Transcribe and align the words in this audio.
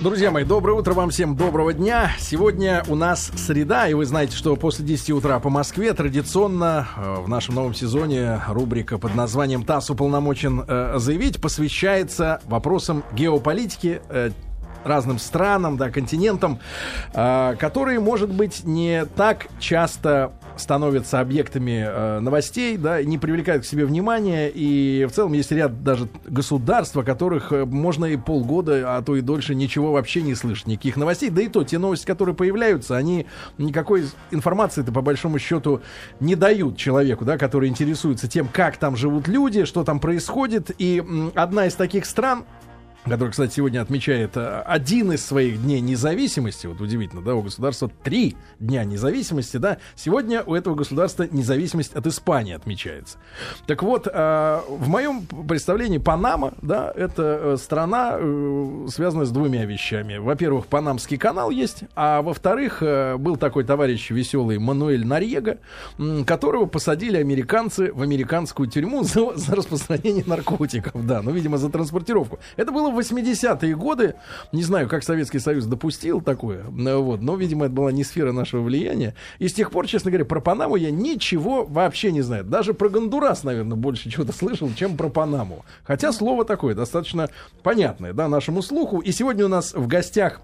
Друзья 0.00 0.30
мои, 0.30 0.44
доброе 0.44 0.72
утро 0.72 0.92
вам 0.92 1.10
всем, 1.10 1.36
доброго 1.36 1.72
дня. 1.72 2.12
Сегодня 2.18 2.84
у 2.88 2.94
нас 2.94 3.30
среда, 3.36 3.88
и 3.88 3.94
вы 3.94 4.04
знаете, 4.04 4.36
что 4.36 4.56
после 4.56 4.84
10 4.84 5.10
утра 5.10 5.38
по 5.40 5.50
Москве 5.50 5.92
традиционно 5.94 6.86
э, 6.96 7.14
в 7.20 7.28
нашем 7.28 7.54
новом 7.54 7.74
сезоне 7.74 8.40
рубрика 8.48 8.98
под 8.98 9.14
названием 9.14 9.64
«ТАСС 9.64 9.90
уполномочен 9.90 10.64
э, 10.66 10.94
заявить» 10.98 11.40
посвящается 11.40 12.40
вопросам 12.46 13.04
геополитики, 13.12 14.02
э, 14.08 14.30
разным 14.84 15.18
странам, 15.18 15.78
да, 15.78 15.90
континентам, 15.90 16.58
которые, 17.14 18.00
может 18.00 18.30
быть, 18.30 18.64
не 18.64 19.06
так 19.06 19.46
часто 19.58 20.32
становятся 20.56 21.20
объектами 21.20 21.84
э, 21.86 22.20
новостей, 22.20 22.76
да, 22.76 23.02
не 23.02 23.18
привлекают 23.18 23.64
к 23.64 23.66
себе 23.66 23.84
внимания, 23.84 24.48
и 24.48 25.06
в 25.06 25.12
целом 25.12 25.32
есть 25.32 25.50
ряд 25.52 25.82
даже 25.82 26.08
государств, 26.26 26.96
о 26.96 27.02
которых 27.02 27.52
э, 27.52 27.64
можно 27.64 28.06
и 28.06 28.16
полгода, 28.16 28.96
а 28.96 29.02
то 29.02 29.16
и 29.16 29.20
дольше 29.20 29.54
ничего 29.54 29.92
вообще 29.92 30.22
не 30.22 30.34
слышать, 30.34 30.66
никаких 30.66 30.96
новостей, 30.96 31.30
да 31.30 31.42
и 31.42 31.48
то, 31.48 31.64
те 31.64 31.78
новости, 31.78 32.06
которые 32.06 32.34
появляются, 32.34 32.96
они 32.96 33.26
никакой 33.58 34.04
информации-то 34.30 34.92
по 34.92 35.02
большому 35.02 35.38
счету 35.38 35.82
не 36.20 36.36
дают 36.36 36.76
человеку, 36.76 37.24
да, 37.24 37.38
который 37.38 37.68
интересуется 37.68 38.28
тем, 38.28 38.48
как 38.52 38.76
там 38.76 38.96
живут 38.96 39.28
люди, 39.28 39.64
что 39.64 39.84
там 39.84 40.00
происходит, 40.00 40.70
и 40.78 40.98
м, 40.98 41.32
одна 41.34 41.66
из 41.66 41.74
таких 41.74 42.06
стран, 42.06 42.44
который, 43.06 43.30
кстати, 43.30 43.54
сегодня 43.54 43.80
отмечает 43.80 44.36
э, 44.36 44.62
один 44.64 45.12
из 45.12 45.24
своих 45.24 45.62
дней 45.62 45.80
независимости. 45.80 46.66
Вот 46.66 46.80
удивительно, 46.80 47.22
да, 47.22 47.34
у 47.34 47.42
государства 47.42 47.90
три 48.02 48.36
дня 48.58 48.84
независимости, 48.84 49.58
да. 49.58 49.78
Сегодня 49.94 50.42
у 50.42 50.54
этого 50.54 50.74
государства 50.74 51.26
независимость 51.30 51.94
от 51.94 52.06
Испании 52.06 52.54
отмечается. 52.54 53.18
Так 53.66 53.82
вот, 53.82 54.06
э, 54.06 54.60
в 54.68 54.88
моем 54.88 55.26
представлении 55.26 55.98
Панама, 55.98 56.54
да, 56.62 56.92
это 56.94 57.22
э, 57.22 57.56
страна, 57.58 58.18
связанная 58.88 59.26
с 59.26 59.30
двумя 59.30 59.64
вещами. 59.64 60.16
Во-первых, 60.16 60.66
Панамский 60.66 61.18
канал 61.18 61.50
есть, 61.50 61.84
а 61.94 62.22
во-вторых, 62.22 62.82
был 62.82 63.36
такой 63.36 63.64
товарищ 63.64 64.10
веселый 64.10 64.58
Мануэль 64.58 65.06
Нарьега, 65.06 65.58
которого 66.26 66.66
посадили 66.66 67.16
американцы 67.18 67.92
в 67.92 68.02
американскую 68.02 68.68
тюрьму 68.68 69.02
за, 69.04 69.36
за 69.36 69.54
распространение 69.54 70.24
наркотиков, 70.26 71.06
да, 71.06 71.22
ну, 71.22 71.30
видимо, 71.32 71.58
за 71.58 71.68
транспортировку. 71.70 72.38
Это 72.56 72.72
было 72.72 72.93
в 72.94 72.98
80-е 72.98 73.76
годы, 73.76 74.14
не 74.52 74.62
знаю, 74.62 74.88
как 74.88 75.02
Советский 75.02 75.38
Союз 75.38 75.66
допустил 75.66 76.20
такое, 76.20 76.64
вот, 76.64 77.20
но, 77.20 77.36
видимо, 77.36 77.66
это 77.66 77.74
была 77.74 77.92
не 77.92 78.04
сфера 78.04 78.32
нашего 78.32 78.62
влияния. 78.62 79.14
И 79.38 79.48
с 79.48 79.52
тех 79.52 79.70
пор, 79.70 79.86
честно 79.86 80.10
говоря, 80.10 80.24
про 80.24 80.40
Панаму 80.40 80.76
я 80.76 80.90
ничего 80.90 81.64
вообще 81.64 82.12
не 82.12 82.22
знаю. 82.22 82.44
Даже 82.44 82.72
про 82.74 82.88
Гондурас, 82.88 83.44
наверное, 83.44 83.76
больше 83.76 84.10
чего-то 84.10 84.32
слышал, 84.32 84.70
чем 84.74 84.96
про 84.96 85.08
Панаму. 85.08 85.64
Хотя 85.82 86.12
слово 86.12 86.44
такое 86.44 86.74
достаточно 86.74 87.28
понятное, 87.62 88.12
да, 88.12 88.28
нашему 88.28 88.62
слуху. 88.62 89.00
И 89.00 89.12
сегодня 89.12 89.44
у 89.44 89.48
нас 89.48 89.74
в 89.74 89.86
гостях 89.86 90.40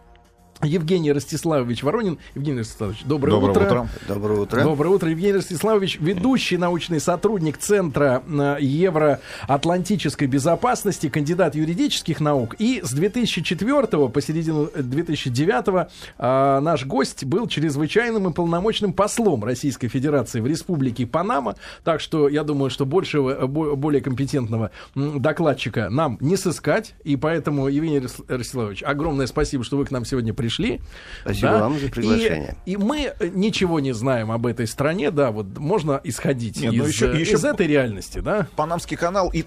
Евгений 0.62 1.12
Ростиславович 1.12 1.82
Воронин. 1.82 2.18
Евгений 2.34 2.58
Ростиславович, 2.58 3.02
доброе, 3.04 3.30
доброе 3.30 3.50
утро. 3.50 3.64
утро. 3.64 3.88
Доброе 4.08 4.40
утро. 4.40 4.62
Доброе 4.62 4.88
утро. 4.90 5.10
Евгений 5.10 5.32
Ростиславович, 5.32 5.98
ведущий 6.00 6.58
научный 6.58 7.00
сотрудник 7.00 7.56
Центра 7.56 8.22
э, 8.26 8.56
Евроатлантической 8.60 10.28
безопасности, 10.28 11.08
кандидат 11.08 11.54
юридических 11.54 12.20
наук. 12.20 12.56
И 12.58 12.82
с 12.84 12.92
2004 12.92 14.08
по 14.08 14.20
середину 14.20 14.68
2009 14.76 15.88
э, 16.18 16.60
наш 16.60 16.84
гость 16.84 17.24
был 17.24 17.48
чрезвычайным 17.48 18.28
и 18.28 18.32
полномочным 18.32 18.92
послом 18.92 19.44
Российской 19.44 19.88
Федерации 19.88 20.40
в 20.40 20.46
Республике 20.46 21.06
Панама. 21.06 21.56
Так 21.84 22.00
что 22.00 22.28
я 22.28 22.44
думаю, 22.44 22.68
что 22.68 22.84
большего, 22.84 23.30
э, 23.30 23.46
более 23.46 24.02
компетентного 24.02 24.72
докладчика 24.94 25.88
нам 25.88 26.18
не 26.20 26.36
сыскать. 26.36 26.94
И 27.02 27.16
поэтому, 27.16 27.68
Евгений 27.68 28.06
Ростиславович, 28.28 28.82
огромное 28.82 29.26
спасибо, 29.26 29.64
что 29.64 29.78
вы 29.78 29.86
к 29.86 29.90
нам 29.90 30.04
сегодня 30.04 30.34
пришли 30.34 30.49
пришли. 30.50 30.80
Спасибо 31.22 31.48
да? 31.48 31.58
вам 31.60 31.78
за 31.78 31.88
приглашение. 31.88 32.56
И, 32.66 32.72
и 32.72 32.76
мы 32.76 33.12
ничего 33.20 33.80
не 33.80 33.92
знаем 33.92 34.30
об 34.32 34.46
этой 34.46 34.66
стране, 34.66 35.10
да, 35.10 35.30
вот 35.30 35.58
можно 35.58 36.00
исходить 36.04 36.60
Нет, 36.60 36.72
ну 36.72 36.84
из, 36.84 36.88
еще, 36.88 37.06
еще 37.18 37.32
из 37.34 37.44
этой 37.44 37.66
реальности, 37.66 38.18
да. 38.18 38.46
Панамский 38.56 38.96
канал 38.96 39.30
и 39.32 39.44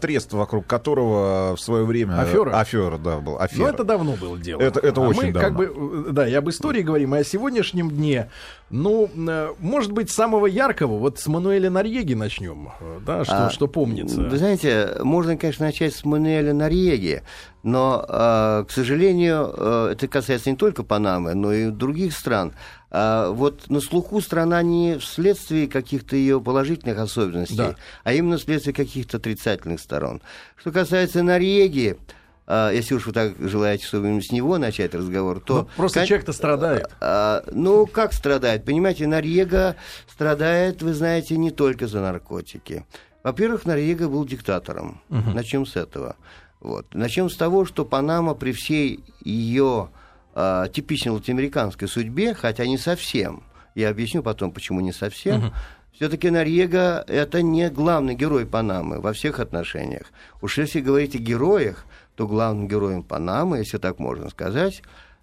трест, 0.00 0.32
вокруг 0.32 0.66
которого 0.66 1.56
в 1.56 1.60
свое 1.60 1.84
время... 1.84 2.20
Афера? 2.20 2.58
Афера, 2.58 2.98
да, 2.98 3.18
был. 3.18 3.38
Афера. 3.38 3.62
Ну, 3.62 3.68
это 3.68 3.84
давно 3.84 4.12
было 4.12 4.38
дело. 4.38 4.60
Это, 4.60 4.80
это 4.80 5.00
а 5.00 5.08
очень 5.08 5.26
мы, 5.26 5.32
давно. 5.32 5.40
как 5.40 5.56
бы, 5.56 6.12
да, 6.12 6.28
и 6.28 6.34
об 6.34 6.48
истории 6.48 6.82
говорим, 6.82 7.14
и 7.14 7.18
о 7.18 7.24
сегодняшнем 7.24 7.90
дне. 7.90 8.30
Ну, 8.68 9.08
э, 9.14 9.54
может 9.60 9.92
быть, 9.92 10.10
самого 10.10 10.46
яркого, 10.46 10.98
вот 10.98 11.20
с 11.20 11.26
Мануэля 11.28 11.70
Нарьеги 11.70 12.14
начнем, 12.14 12.70
да, 13.06 13.24
что, 13.24 13.46
а, 13.46 13.50
что 13.50 13.68
помнится. 13.68 14.20
Вы 14.22 14.38
знаете, 14.38 14.96
можно, 15.04 15.36
конечно, 15.36 15.66
начать 15.66 15.94
с 15.94 16.04
Мануэля 16.04 16.52
Нарьеги, 16.52 17.22
но, 17.62 18.04
э, 18.08 18.64
к 18.66 18.72
сожалению, 18.72 19.54
э, 19.56 19.90
это 19.92 20.08
касается 20.08 20.50
не 20.50 20.56
только 20.56 20.82
Панамы, 20.82 21.34
но 21.34 21.52
и 21.52 21.70
других 21.70 22.12
стран. 22.12 22.54
А 22.90 23.30
вот 23.30 23.70
на 23.70 23.80
слуху 23.80 24.20
страна 24.20 24.62
не 24.62 24.98
вследствие 24.98 25.68
каких-то 25.68 26.16
ее 26.16 26.40
положительных 26.40 26.98
особенностей, 26.98 27.56
да. 27.56 27.76
а 28.02 28.14
именно 28.14 28.36
вследствие 28.36 28.74
каких-то 28.74 29.18
отрицательных 29.18 29.78
сторон. 29.78 30.22
Что 30.56 30.72
касается 30.72 31.22
Норвегии, 31.22 31.92
а, 31.92 32.00
если 32.48 32.94
уж 32.94 33.06
вы 33.06 33.12
так 33.12 33.34
желаете, 33.40 33.86
чтобы 33.86 34.20
с 34.22 34.30
него 34.30 34.58
начать 34.58 34.94
разговор, 34.94 35.40
то... 35.40 35.62
Ну, 35.62 35.68
просто 35.76 36.00
как... 36.00 36.08
человек-то 36.08 36.32
страдает. 36.32 36.88
А, 37.00 37.42
ну, 37.50 37.86
как 37.86 38.12
страдает? 38.12 38.64
Понимаете, 38.64 39.06
Норвега 39.06 39.76
страдает, 40.08 40.82
вы 40.82 40.94
знаете, 40.94 41.36
не 41.36 41.50
только 41.50 41.88
за 41.88 42.00
наркотики. 42.00 42.86
Во-первых, 43.24 43.66
Норвега 43.66 44.08
был 44.08 44.24
диктатором. 44.24 45.00
Угу. 45.10 45.30
Начнем 45.34 45.66
с 45.66 45.74
этого. 45.74 46.16
Вот. 46.60 46.86
Начнем 46.94 47.28
с 47.28 47.36
того, 47.36 47.64
что 47.64 47.84
Панама 47.84 48.34
при 48.34 48.52
всей 48.52 49.00
ее 49.24 49.88
э, 50.34 50.66
типичной 50.72 51.12
латиноамериканской 51.12 51.88
судьбе, 51.88 52.34
хотя 52.34 52.64
не 52.66 52.78
совсем, 52.78 53.42
я 53.74 53.90
объясню 53.90 54.22
потом, 54.22 54.52
почему 54.52 54.80
не 54.80 54.92
совсем, 54.92 55.46
uh 55.46 55.52
все-таки 55.96 56.28
Норьега 56.28 57.04
это 57.08 57.40
не 57.40 57.70
главный 57.70 58.14
герой 58.14 58.44
Панамы 58.44 59.00
во 59.00 59.14
всех 59.14 59.40
отношениях. 59.40 60.06
Уж 60.42 60.58
если 60.58 60.80
говорить 60.80 61.14
о 61.14 61.18
героях, 61.18 61.86
то 62.16 62.26
главным 62.26 62.66
героем 62.66 63.02
Панамы, 63.02 63.58
если 63.58 63.78
так 63.78 63.98
можно 63.98 64.30
сказать, 64.30 64.82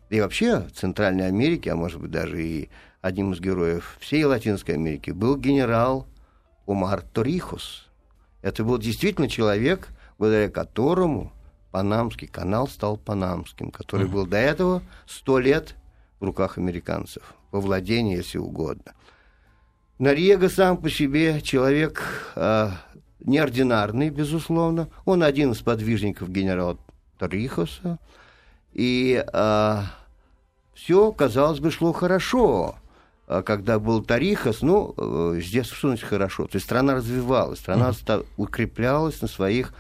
и 0.10 0.22
вообще 0.22 0.68
Центральной 0.74 1.28
Америки, 1.28 1.68
а 1.70 1.76
может 1.76 2.00
быть 2.00 2.12
даже 2.12 2.42
и 2.42 2.70
одним 3.02 3.34
из 3.34 3.40
героев 3.40 3.98
всей 4.00 4.24
Латинской 4.24 4.76
Америки, 4.76 5.12
был 5.12 5.36
генерал 5.36 6.08
Умар 6.66 7.02
Торихос. 7.02 7.88
Это 8.42 8.64
был 8.64 8.78
действительно 8.78 9.28
человек, 9.28 9.90
благодаря 10.18 10.50
которому 10.50 11.34
Панамский 11.72 12.28
канал 12.28 12.68
стал 12.68 12.98
панамским, 12.98 13.72
который 13.72 14.08
был 14.08 14.28
до 14.28 14.38
этого 14.38 14.84
сто 15.08 15.40
лет 15.40 15.76
в 16.20 16.26
руках 16.26 16.60
американцев, 16.60 17.34
во 17.52 17.60
владении, 17.60 18.16
если 18.16 18.38
угодно. 18.38 18.94
Нариега 19.98 20.50
сам 20.50 20.78
по 20.78 20.90
себе 20.90 21.42
человек 21.42 22.04
э, 22.36 22.70
неординарный, 23.22 24.10
безусловно. 24.10 24.90
Он 25.06 25.24
один 25.24 25.52
из 25.54 25.62
подвижников 25.62 26.30
генерала 26.30 26.78
Торихоса. 27.18 28.00
И 28.74 29.24
э, 29.32 29.82
все, 30.74 31.12
казалось 31.12 31.60
бы, 31.60 31.72
шло 31.72 31.94
хорошо. 31.94 32.76
А 33.28 33.42
когда 33.42 33.80
был 33.80 34.04
Тарихос, 34.04 34.62
ну, 34.62 34.94
здесь 35.40 35.68
что 35.68 35.88
значит 35.88 36.08
хорошо? 36.08 36.46
То 36.46 36.58
есть 36.58 36.66
страна 36.66 36.96
развивалась, 36.96 37.60
страна 37.60 37.90
mm-hmm. 37.90 38.26
укреплялась 38.38 39.22
на 39.22 39.28
своих 39.28 39.74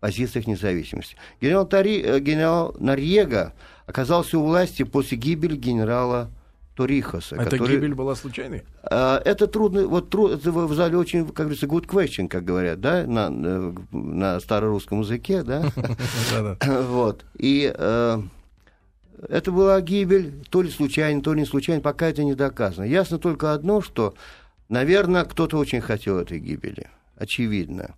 позициях 0.00 0.46
независимости. 0.46 1.16
Генерал, 1.40 1.66
Тари, 1.66 2.02
э, 2.02 2.20
генерал 2.20 2.74
Нарьега 2.78 3.52
оказался 3.86 4.38
у 4.38 4.44
власти 4.44 4.82
после 4.82 5.18
гибели 5.18 5.56
генерала 5.56 6.30
Торихоса. 6.78 7.34
Это 7.34 7.50
который... 7.50 7.74
гибель 7.74 7.94
была 7.94 8.14
случайной? 8.14 8.62
А, 8.84 9.20
это 9.24 9.48
трудно, 9.48 9.88
вот 9.88 10.10
труд, 10.10 10.30
это 10.30 10.52
в 10.52 10.72
зале 10.74 10.96
очень, 10.96 11.26
как 11.26 11.46
говорится, 11.46 11.66
good 11.66 11.86
question, 11.86 12.28
как 12.28 12.44
говорят, 12.44 12.80
да, 12.80 13.04
на, 13.04 13.30
на 13.90 14.38
старорусском 14.38 15.00
языке, 15.00 15.42
да. 15.42 15.72
Вот. 16.88 17.24
И 17.36 17.72
э, 17.76 18.22
это 19.28 19.50
была 19.50 19.80
гибель, 19.80 20.44
то 20.50 20.62
ли 20.62 20.70
случайно, 20.70 21.20
то 21.20 21.34
ли 21.34 21.40
не 21.40 21.46
случайно, 21.46 21.82
пока 21.82 22.06
это 22.06 22.22
не 22.22 22.36
доказано. 22.36 22.84
Ясно 22.84 23.18
только 23.18 23.52
одно, 23.52 23.80
что, 23.80 24.14
наверное, 24.68 25.24
кто-то 25.24 25.58
очень 25.58 25.80
хотел 25.80 26.18
этой 26.18 26.38
гибели. 26.38 26.86
Очевидно. 27.16 27.96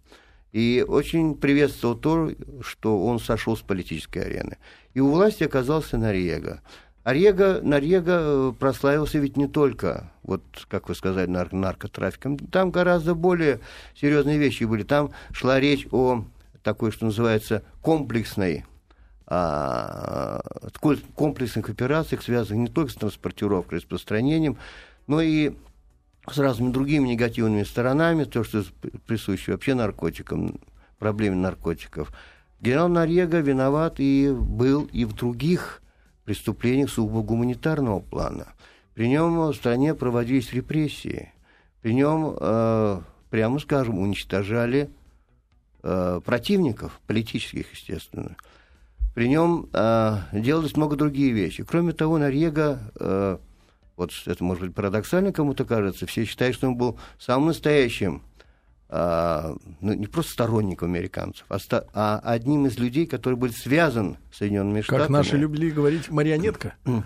И 0.52 0.82
очень 0.88 1.34
приветствовал 1.34 1.96
то, 1.96 2.30
что 2.62 3.04
он 3.04 3.20
сошел 3.20 3.58
с 3.58 3.60
политической 3.60 4.20
арены. 4.20 4.56
И 4.94 5.00
у 5.00 5.10
власти 5.10 5.44
оказался 5.44 5.98
Нарега. 5.98 6.62
Арега, 7.02 7.60
Нарега 7.62 8.18
э, 8.20 8.52
прославился 8.58 9.18
ведь 9.18 9.36
не 9.36 9.48
только, 9.48 10.10
вот 10.22 10.42
как 10.68 10.88
вы 10.88 10.94
сказали, 10.94 11.28
нар- 11.28 11.52
наркотрафиком. 11.52 12.36
Там 12.38 12.70
гораздо 12.70 13.14
более 13.14 13.60
серьезные 13.94 14.38
вещи 14.38 14.64
были. 14.64 14.82
Там 14.82 15.10
шла 15.32 15.58
речь 15.58 15.86
о 15.92 16.24
такой, 16.62 16.92
что 16.92 17.06
называется, 17.06 17.62
комплексной 17.80 18.64
а, 19.32 20.40
комплексных 21.14 21.70
операциях, 21.70 22.22
связанных 22.22 22.68
не 22.68 22.74
только 22.74 22.90
с 22.90 22.96
транспортировкой, 22.96 23.78
распространением, 23.78 24.58
но 25.06 25.20
и 25.20 25.52
с 26.28 26.36
разными 26.36 26.72
другими 26.72 27.10
негативными 27.10 27.62
сторонами, 27.62 28.24
то, 28.24 28.42
что 28.42 28.64
присуще 29.06 29.52
вообще 29.52 29.74
наркотикам, 29.74 30.58
проблеме 30.98 31.36
наркотиков. 31.36 32.12
Генерал 32.60 32.88
Нарега 32.88 33.38
виноват 33.38 34.00
и 34.00 34.30
был 34.32 34.88
и 34.92 35.04
в 35.04 35.14
других 35.14 35.80
преступлениях 36.24 36.90
сугубо 36.90 37.22
гуманитарного 37.22 38.00
плана. 38.00 38.48
При 38.94 39.08
нем 39.08 39.38
в 39.38 39.54
стране 39.54 39.94
проводились 39.94 40.52
репрессии. 40.52 41.32
При 41.82 41.94
нем, 41.94 42.36
э, 42.38 43.00
прямо 43.30 43.58
скажем, 43.58 43.98
уничтожали 43.98 44.90
э, 45.82 46.20
противников, 46.24 47.00
политических, 47.06 47.72
естественно. 47.72 48.36
При 49.14 49.28
нем 49.28 49.68
э, 49.72 50.18
делалось 50.32 50.76
много 50.76 50.96
другие 50.96 51.32
вещи. 51.32 51.64
Кроме 51.64 51.92
того, 51.92 52.18
Норьега, 52.18 52.78
э, 52.98 53.38
вот 53.96 54.12
это 54.26 54.44
может 54.44 54.64
быть 54.64 54.74
парадоксально 54.74 55.32
кому-то 55.32 55.64
кажется, 55.64 56.06
все 56.06 56.24
считают, 56.24 56.56
что 56.56 56.68
он 56.68 56.76
был 56.76 56.98
самым 57.18 57.48
настоящим 57.48 58.22
ну, 58.92 59.92
не 59.92 60.06
просто 60.06 60.32
сторонником 60.32 60.88
американцев, 60.88 61.44
а, 61.48 61.58
ста- 61.58 61.84
а 61.94 62.20
одним 62.24 62.66
из 62.66 62.78
людей, 62.78 63.06
который 63.06 63.34
был 63.34 63.50
связан 63.50 64.16
с 64.32 64.38
Соединенными 64.38 64.80
Штатами. 64.80 65.02
Как 65.02 65.10
наши 65.10 65.36
любили 65.36 65.70
говорить, 65.70 66.10
марионетка. 66.10 66.74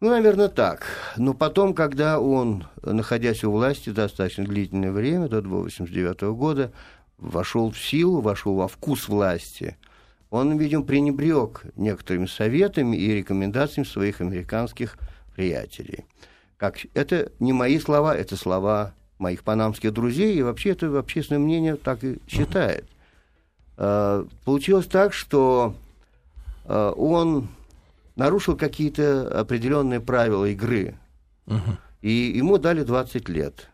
Ну, 0.00 0.10
наверное, 0.10 0.48
так. 0.48 0.84
Но 1.16 1.32
потом, 1.32 1.74
когда 1.74 2.18
он, 2.18 2.66
находясь 2.82 3.44
у 3.44 3.52
власти 3.52 3.90
достаточно 3.90 4.44
длительное 4.44 4.90
время, 4.90 5.28
до 5.28 5.38
1989 5.38 6.22
года, 6.36 6.72
вошел 7.18 7.70
в 7.70 7.78
силу, 7.78 8.20
вошел 8.20 8.56
во 8.56 8.66
вкус 8.66 9.06
власти, 9.06 9.76
он, 10.28 10.58
видимо, 10.58 10.82
пренебрег 10.82 11.62
некоторыми 11.76 12.26
советами 12.26 12.96
и 12.96 13.14
рекомендациями 13.14 13.86
своих 13.86 14.20
американских 14.20 14.98
приятелей. 15.36 16.04
Как, 16.56 16.78
это 16.94 17.30
не 17.38 17.52
мои 17.52 17.78
слова, 17.78 18.16
это 18.16 18.34
слова 18.34 18.94
моих 19.22 19.42
панамских 19.42 19.92
друзей, 19.92 20.36
и 20.36 20.42
вообще 20.42 20.70
это 20.70 20.98
общественное 20.98 21.38
мнение 21.38 21.76
так 21.76 22.04
и 22.04 22.18
считает. 22.28 22.84
Uh-huh. 23.76 24.28
Получилось 24.44 24.86
так, 24.86 25.14
что 25.14 25.74
uh, 26.66 26.92
он 26.92 27.48
нарушил 28.16 28.56
какие-то 28.56 29.40
определенные 29.40 30.00
правила 30.00 30.44
игры, 30.46 30.96
и 32.02 32.10
ему 32.10 32.58
дали 32.58 32.82
20 32.82 33.28
лет. 33.28 33.68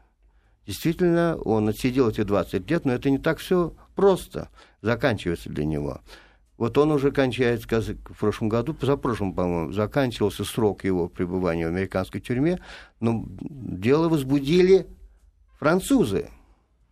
Действительно, 0.66 1.36
он 1.36 1.68
отсидел 1.68 2.10
эти 2.10 2.22
20 2.22 2.70
лет, 2.70 2.84
но 2.84 2.92
это 2.92 3.08
не 3.10 3.18
так 3.18 3.38
все 3.38 3.72
просто 3.94 4.50
заканчивается 4.82 5.48
для 5.48 5.64
него. 5.64 6.02
Вот 6.58 6.76
он 6.76 6.90
уже 6.90 7.12
кончает, 7.12 7.64
в 7.64 8.18
прошлом 8.18 8.48
году, 8.48 8.74
позапрошлом, 8.74 9.32
по-моему, 9.32 9.72
заканчивался 9.72 10.44
срок 10.44 10.84
его 10.84 11.08
пребывания 11.08 11.66
в 11.66 11.70
американской 11.70 12.20
тюрьме, 12.20 12.58
но 13.00 13.24
дело 13.40 14.08
возбудили 14.08 14.86
французы 15.58 16.30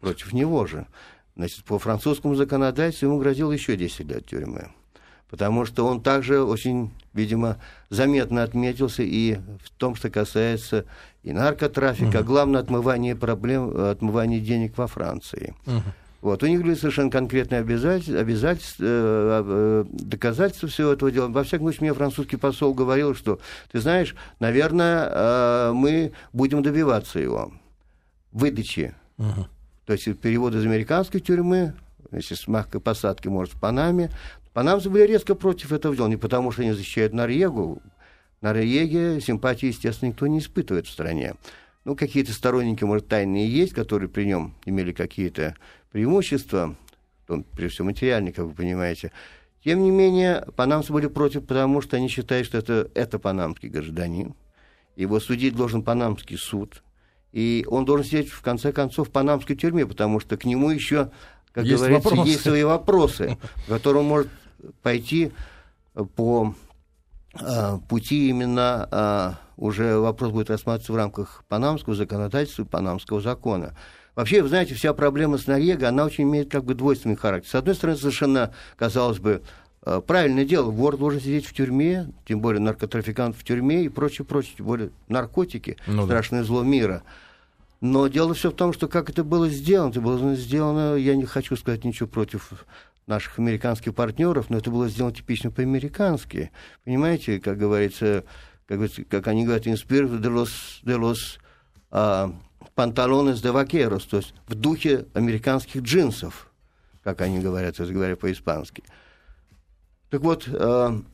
против 0.01 0.33
него 0.33 0.67
же. 0.67 0.87
Значит, 1.37 1.65
по 1.65 1.79
французскому 1.79 2.35
законодательству 2.35 3.07
ему 3.07 3.19
грозило 3.19 3.53
еще 3.53 3.77
10 3.77 4.07
лет 4.07 4.27
тюрьмы. 4.27 4.71
Потому 5.29 5.67
что 5.67 5.85
он 5.87 6.01
также 6.01 6.43
очень, 6.43 6.93
видимо, 7.13 7.59
заметно 7.91 8.43
отметился 8.43 9.03
и 9.03 9.39
в 9.63 9.71
том, 9.77 9.97
что 9.97 10.09
касается 10.09 10.85
и 11.25 11.33
наркотрафика, 11.33 12.19
угу. 12.19 12.27
главное 12.27 12.61
отмывание 12.61 13.17
проблем, 13.17 13.77
отмывание 13.77 14.41
денег 14.41 14.79
во 14.79 14.87
Франции. 14.87 15.55
Угу. 15.67 15.83
Вот. 16.23 16.43
У 16.43 16.47
них 16.47 16.63
были 16.63 16.75
совершенно 16.75 17.11
конкретные 17.11 17.61
обязательства, 17.61 18.21
обязательства 18.21 18.85
э, 18.85 19.45
э, 19.47 19.85
доказательства 19.91 20.69
всего 20.69 20.93
этого 20.93 21.11
дела. 21.11 21.29
Во 21.29 21.45
всяком 21.45 21.67
случае, 21.67 21.83
мне 21.83 21.95
французский 21.95 22.37
посол 22.37 22.73
говорил, 22.73 23.15
что, 23.15 23.39
ты 23.71 23.81
знаешь, 23.81 24.15
наверное, 24.41 25.09
э, 25.11 25.73
мы 25.73 26.13
будем 26.33 26.63
добиваться 26.63 27.19
его 27.19 27.53
выдачи. 28.37 28.95
Угу. 29.19 29.47
То 29.87 29.93
есть 29.93 30.21
перевод 30.21 30.55
из 30.55 30.65
американской 30.65 31.21
тюрьмы, 31.21 31.75
если 32.13 32.35
с 32.35 32.47
мягкой 32.47 32.81
посадки, 32.81 33.29
может, 33.29 33.55
в 33.55 33.61
Панаме. 33.61 34.11
Панамцы 34.53 34.91
были 34.91 35.05
резко 35.05 35.35
против 35.35 35.73
этого 35.73 35.97
дела, 35.97 36.09
не 36.09 36.17
потому 36.17 36.53
что 36.53 36.63
они 36.63 36.73
защищают 36.73 37.13
Норвегу. 37.13 37.81
Норвегия 38.43 39.21
симпатии, 39.21 39.67
естественно, 39.67 40.11
никто 40.11 40.27
не 40.27 40.39
испытывает 40.41 40.87
в 40.87 40.91
стране. 40.91 41.35
Ну, 41.85 41.97
какие-то 41.97 42.33
сторонники, 42.33 42.85
может, 42.85 43.09
тайные 43.09 43.49
есть, 43.49 43.73
которые 43.73 44.09
при 44.09 44.25
нем 44.25 44.55
имели 44.67 44.93
какие-то 44.93 45.57
преимущества, 45.91 46.77
том, 47.27 47.43
прежде 47.43 47.75
всего 47.75 47.87
материальные, 47.87 48.33
как 48.33 48.45
вы 48.45 48.53
понимаете. 48.53 49.13
Тем 49.65 49.83
не 49.83 49.91
менее, 49.91 50.47
панамцы 50.57 50.93
были 50.93 51.07
против, 51.07 51.47
потому 51.47 51.81
что 51.81 51.97
они 51.97 52.09
считают, 52.09 52.47
что 52.47 52.59
это, 52.59 52.91
это 52.95 53.19
панамский 53.19 53.69
гражданин. 53.69 54.35
Его 54.95 55.21
судить 55.21 55.57
должен 55.57 55.83
панамский 55.83 56.37
суд– 56.37 56.83
и 57.37 57.67
он 57.69 57.85
должен 57.85 58.07
сидеть, 58.07 58.31
в 58.31 58.41
конце 58.41 58.73
концов, 58.73 59.09
в 59.09 59.11
панамской 59.11 59.57
тюрьме, 59.57 59.85
потому 59.85 60.21
что 60.21 60.39
к 60.39 60.47
нему 60.47 60.71
еще, 60.71 61.11
как 61.53 61.67
есть 61.67 61.77
говорится, 61.77 62.09
вопросы. 62.09 62.31
есть 62.31 62.41
свои 62.41 62.65
вопросы, 62.65 63.39
которые 63.69 64.03
он 64.03 64.09
может 64.09 64.29
пойти 64.83 65.33
по 66.15 66.55
а, 67.35 67.77
пути 67.91 68.31
именно 68.31 68.89
а, 68.91 69.35
уже 69.59 69.99
вопрос 69.99 70.33
будет 70.33 70.49
рассматриваться 70.49 70.95
в 70.95 70.97
рамках 70.97 71.45
панамского 71.47 71.95
законодательства 71.95 72.63
и 72.63 72.65
панамского 72.65 73.21
закона. 73.21 73.77
Вообще, 74.15 74.41
вы 74.41 74.49
знаете, 74.49 74.75
вся 74.75 74.95
проблема 74.95 75.37
с 75.37 75.47
Норвегой, 75.47 75.91
она 75.91 76.07
очень 76.07 76.25
имеет 76.25 76.51
как 76.51 76.65
бы 76.65 76.73
двойственный 76.73 77.17
характер. 77.17 77.51
С 77.51 77.55
одной 77.55 77.75
стороны, 77.75 77.99
совершенно, 77.99 78.55
казалось 78.77 79.19
бы, 79.19 79.43
а, 79.83 80.01
правильное 80.01 80.47
дело, 80.47 80.71
вор 80.71 80.97
должен 80.97 81.21
сидеть 81.21 81.45
в 81.45 81.53
тюрьме, 81.53 82.09
тем 82.27 82.41
более 82.41 82.63
наркотрафикант 82.63 83.37
в 83.37 83.45
тюрьме 83.45 83.85
и 83.85 83.91
прочее, 83.91 84.25
прочее, 84.25 84.55
тем 84.57 84.65
более 84.65 84.91
наркотики, 85.09 85.77
ну, 85.87 86.07
страшное 86.07 86.41
да. 86.41 86.47
зло 86.47 86.63
мира. 86.63 87.03
Но 87.87 88.09
дело 88.09 88.35
все 88.35 88.51
в 88.51 88.55
том, 88.55 88.73
что 88.73 88.89
как 88.89 89.11
это 89.11 89.23
было 89.23 89.49
сделано, 89.49 89.91
это 89.91 90.01
было 90.01 90.35
сделано, 90.35 90.97
я 90.97 91.15
не 91.15 91.25
хочу 91.25 91.57
сказать 91.57 91.85
ничего 91.85 92.09
против 92.09 92.67
наших 93.07 93.39
американских 93.39 93.95
партнеров, 93.95 94.51
но 94.51 94.59
это 94.59 94.73
было 94.73 94.89
сделано 94.89 95.15
типично 95.15 95.53
по-американски. 95.53 96.51
Понимаете, 96.85 97.39
как 97.39 97.59
говорится, 97.59 98.25
как, 98.67 98.81
как 99.09 99.29
они 99.29 99.45
говорят, 99.45 99.67
de 99.67 100.29
los, 100.29 100.81
de 100.83 100.97
los 100.97 101.39
uh, 101.93 102.35
pantalones 102.75 103.41
de 103.41 103.53
vaqueros, 103.53 104.05
то 104.11 104.17
есть 104.17 104.35
в 104.49 104.57
духе 104.57 105.07
американских 105.15 105.83
джинсов, 105.83 106.51
как 107.05 107.21
они 107.21 107.39
говорят, 107.39 107.79
если 107.79 107.93
говоря 107.93 108.17
по-испански. 108.17 108.83
Так 110.11 110.23
вот, 110.23 110.49
uh, 110.49 111.05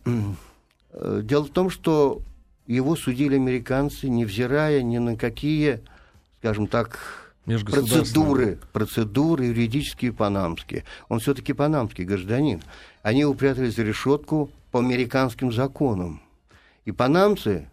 uh, 0.94 1.22
дело 1.22 1.44
в 1.44 1.50
том, 1.50 1.68
что 1.68 2.22
его 2.66 2.96
судили 2.96 3.34
американцы, 3.34 4.08
невзирая 4.08 4.80
ни 4.80 4.96
на 4.96 5.16
какие 5.16 5.82
скажем 6.42 6.66
так, 6.66 6.98
процедуры, 7.44 8.58
процедуры 8.72 9.44
юридические 9.44 10.12
панамские. 10.12 10.84
Он 11.08 11.20
все-таки 11.20 11.52
панамский 11.52 12.02
гражданин. 12.04 12.60
Они 13.04 13.24
упрятали 13.24 13.70
за 13.70 13.84
решетку 13.84 14.50
по 14.72 14.80
американским 14.80 15.52
законам. 15.52 16.20
И 16.84 16.90
панамцы, 16.90 17.68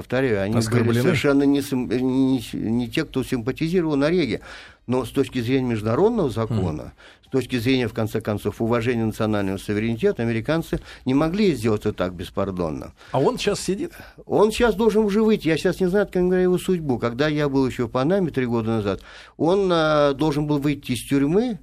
повторяю, 0.00 0.42
они 0.42 0.54
были 0.54 1.00
совершенно 1.00 1.42
не, 1.42 1.60
не, 1.70 2.42
не 2.52 2.88
те, 2.88 3.04
кто 3.04 3.22
симпатизировал 3.22 3.96
Нореге. 3.96 4.40
Но 4.86 5.04
с 5.04 5.10
точки 5.10 5.40
зрения 5.40 5.68
международного 5.68 6.30
закона, 6.30 6.92
mm 6.96 7.20
с 7.26 7.32
точки 7.32 7.60
зрения, 7.60 7.86
в 7.86 7.94
конце 7.94 8.20
концов, 8.20 8.60
уважения 8.60 9.04
национального 9.04 9.56
суверенитета, 9.56 10.20
американцы 10.24 10.80
не 11.04 11.14
могли 11.14 11.54
сделать 11.54 11.82
это 11.82 11.92
так 11.92 12.12
беспардонно. 12.12 12.92
А 13.12 13.20
он 13.20 13.38
сейчас 13.38 13.60
сидит? 13.60 13.92
Он 14.26 14.50
сейчас 14.50 14.74
должен 14.74 15.04
уже 15.04 15.22
выйти. 15.22 15.46
Я 15.46 15.56
сейчас 15.56 15.78
не 15.78 15.86
знаю, 15.86 16.08
как 16.12 16.24
говоря, 16.24 16.42
его 16.42 16.58
судьбу. 16.58 16.98
Когда 16.98 17.28
я 17.28 17.48
был 17.48 17.64
еще 17.68 17.86
в 17.86 17.90
Панаме 17.90 18.32
три 18.32 18.46
года 18.46 18.70
назад, 18.70 19.02
он 19.36 19.70
а, 19.72 20.12
должен 20.12 20.48
был 20.48 20.58
выйти 20.58 20.90
из 20.90 21.08
тюрьмы. 21.08 21.60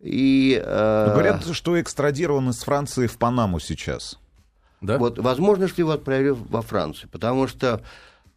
И, 0.00 0.58
а... 0.64 1.12
Говорят, 1.12 1.44
что 1.52 1.78
экстрадирован 1.78 2.48
из 2.48 2.60
Франции 2.60 3.06
в 3.06 3.18
Панаму 3.18 3.60
сейчас. 3.60 4.18
Да? 4.84 4.98
Вот, 4.98 5.18
возможно, 5.18 5.68
что 5.68 5.80
его 5.80 5.92
отправили 5.92 6.30
во 6.30 6.62
Францию, 6.62 7.08
потому 7.10 7.46
что 7.46 7.80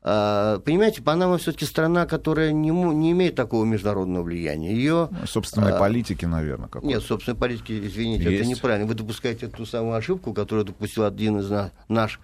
а, 0.01 0.59
понимаете, 0.59 1.01
Панама 1.01 1.37
все-таки 1.37 1.65
страна, 1.65 2.05
которая 2.05 2.53
не, 2.53 2.69
не 2.69 3.11
имеет 3.11 3.35
такого 3.35 3.65
международного 3.65 4.23
влияния. 4.23 4.73
Ее, 4.73 5.09
ну, 5.11 5.27
собственной 5.27 5.73
а, 5.73 5.79
политики, 5.79 6.23
наверное. 6.23 6.67
Какой-то. 6.67 6.87
Нет, 6.87 7.03
собственной 7.03 7.37
политики, 7.37 7.77
извините, 7.85 8.23
Есть. 8.23 8.41
это 8.41 8.49
неправильно. 8.49 8.87
Вы 8.87 8.93
допускаете 8.93 9.47
ту 9.47 9.65
самую 9.65 9.95
ошибку, 9.95 10.33
которую 10.33 10.65
допустил 10.65 11.03
один 11.03 11.39
из 11.39 11.49
нас, 11.49 11.71
наш 11.89 12.21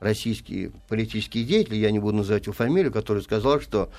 российский 0.00 0.72
политический 0.88 1.44
деятель, 1.44 1.76
я 1.76 1.90
не 1.90 1.98
буду 1.98 2.18
называть 2.18 2.44
его 2.46 2.54
фамилию, 2.54 2.92
который 2.92 3.22
сказал, 3.22 3.60
что 3.60 3.90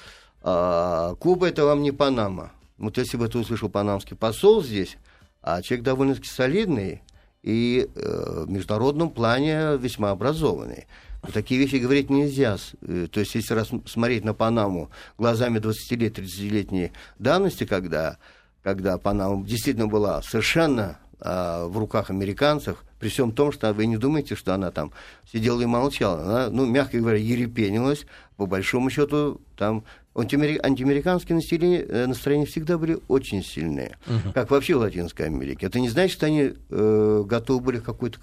а, 0.42 1.14
Куба 1.16 1.48
это 1.48 1.66
вам 1.66 1.84
не 1.84 1.92
Панама. 1.92 2.52
Вот 2.80 2.98
если 2.98 3.18
бы 3.18 3.26
это 3.26 3.38
услышал 3.40 3.70
панамский 3.70 4.16
посол 4.16 4.64
здесь, 4.64 4.98
а 5.42 5.62
человек 5.62 5.84
довольно-таки 5.86 6.30
солидный 6.30 7.02
и 7.48 7.90
э, 7.96 8.44
в 8.46 8.50
международном 8.50 9.10
плане 9.10 9.78
весьма 9.78 10.12
образованный. 10.12 10.86
Такие 11.34 11.62
вещи 11.62 11.78
говорить 11.78 12.10
нельзя. 12.10 12.58
Э, 12.82 13.08
то 13.10 13.22
есть, 13.22 13.36
если 13.36 13.54
раз 13.54 13.70
смотреть 13.86 14.26
на 14.26 14.34
Панаму 14.34 14.90
глазами 15.18 15.60
20 15.60 15.92
лет, 15.94 16.20
30-летней 16.20 16.92
давности, 17.20 17.64
когда, 17.64 18.18
когда 18.64 18.98
Панама 18.98 19.46
действительно 19.46 19.88
была 19.88 20.22
совершенно 20.24 21.00
в 21.20 21.78
руках 21.78 22.10
американцев, 22.10 22.84
при 23.00 23.10
всем 23.10 23.32
том, 23.32 23.52
что 23.52 23.74
вы 23.74 23.86
не 23.86 23.98
думаете, 23.98 24.36
что 24.36 24.54
она 24.54 24.72
там 24.72 24.92
сидела 25.32 25.62
и 25.62 25.66
молчала. 25.66 26.22
Она, 26.22 26.50
ну, 26.50 26.66
мягко 26.66 27.00
говоря, 27.00 27.18
ерепенилась. 27.18 28.06
По 28.36 28.46
большому 28.46 28.90
счету, 28.90 29.42
там 29.58 29.84
антиамериканские 30.16 31.36
настроения, 31.36 31.82
э, 31.82 32.06
настроения 32.06 32.46
всегда 32.46 32.78
были 32.78 33.00
очень 33.08 33.44
сильные, 33.44 33.98
uh-huh. 34.08 34.34
как 34.34 34.52
вообще 34.52 34.76
в 34.76 34.80
Латинской 34.80 35.28
Америке. 35.28 35.68
Это 35.68 35.80
не 35.80 35.90
значит, 35.90 36.18
что 36.18 36.26
они 36.26 36.54
э, 36.70 37.24
готовы 37.26 37.62
были 37.62 37.80
к 37.80 37.84
какой-то 37.84 38.20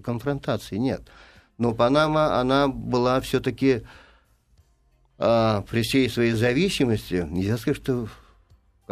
конфронтации, 0.00 0.76
нет. 0.76 1.02
Но 1.58 1.74
Панама, 1.74 2.40
она 2.40 2.68
была 2.68 3.20
все-таки 3.20 3.82
а, 5.18 5.62
при 5.70 5.82
всей 5.82 6.08
своей 6.08 6.32
зависимости, 6.32 7.26
нельзя 7.30 7.56
сказать, 7.56 7.80
что 7.80 8.08